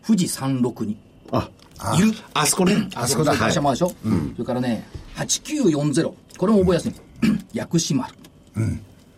[0.05, 0.95] 富士362。
[1.31, 1.49] あ
[1.97, 2.13] いる？
[2.33, 3.35] あそこねあそこだ。
[3.35, 3.93] 会社もあるでしょ、
[4.35, 6.13] それからね、8940。
[6.37, 6.93] これも覚えやすい。
[7.53, 8.13] 薬師丸。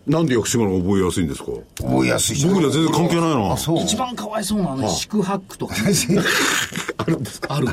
[0.08, 1.51] なんで薬師丸覚えやすいんですか？
[1.82, 2.47] 覚えやすい人。
[2.49, 3.53] 僕には全然関係ないな。
[3.53, 3.84] あそう。
[3.84, 5.91] 一番かわいそうなのはね、四苦八苦とかね、
[6.97, 7.56] あるんですか？
[7.56, 7.68] ある。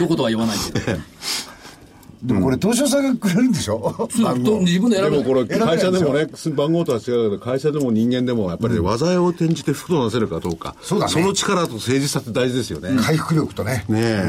[0.00, 0.98] どことは言わないけど。
[2.22, 4.08] でもこれ東証さんがくれるんでしょ？
[4.12, 10.74] 自分で選ぶでもこれ会社でもでね番号とは違うけど会社でも人間でもやっぱりね技を転じて服となせるかどうか。
[10.82, 11.22] そうだね。
[11.24, 12.90] の力と誠実さって大事ですよね。
[12.90, 13.86] ね回復力とね。
[13.90, 14.24] え。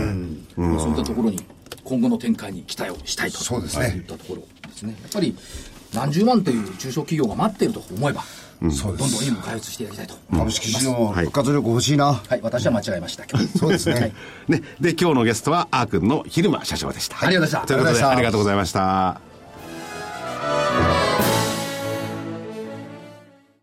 [0.55, 1.43] そういったところに
[1.83, 3.39] 今後の展開に期待をしたいと。
[3.39, 3.87] そうですね。
[3.97, 3.99] い。
[3.99, 4.95] ったところですね。
[5.01, 5.35] やっぱり
[5.93, 8.23] 何十万という中小企業が待っていると思えば、
[8.71, 12.13] そうでどんどんいいすのを開発していただきたいと、株式市場も復活力欲しいな。
[12.13, 13.25] はい私は間違えました。
[13.25, 14.13] け どそうですね。
[14.47, 17.17] ねで今日のゲストはあーくんの昼間社長でした。
[17.19, 17.67] ありがとうございました。
[17.67, 19.21] ということでありがとうございました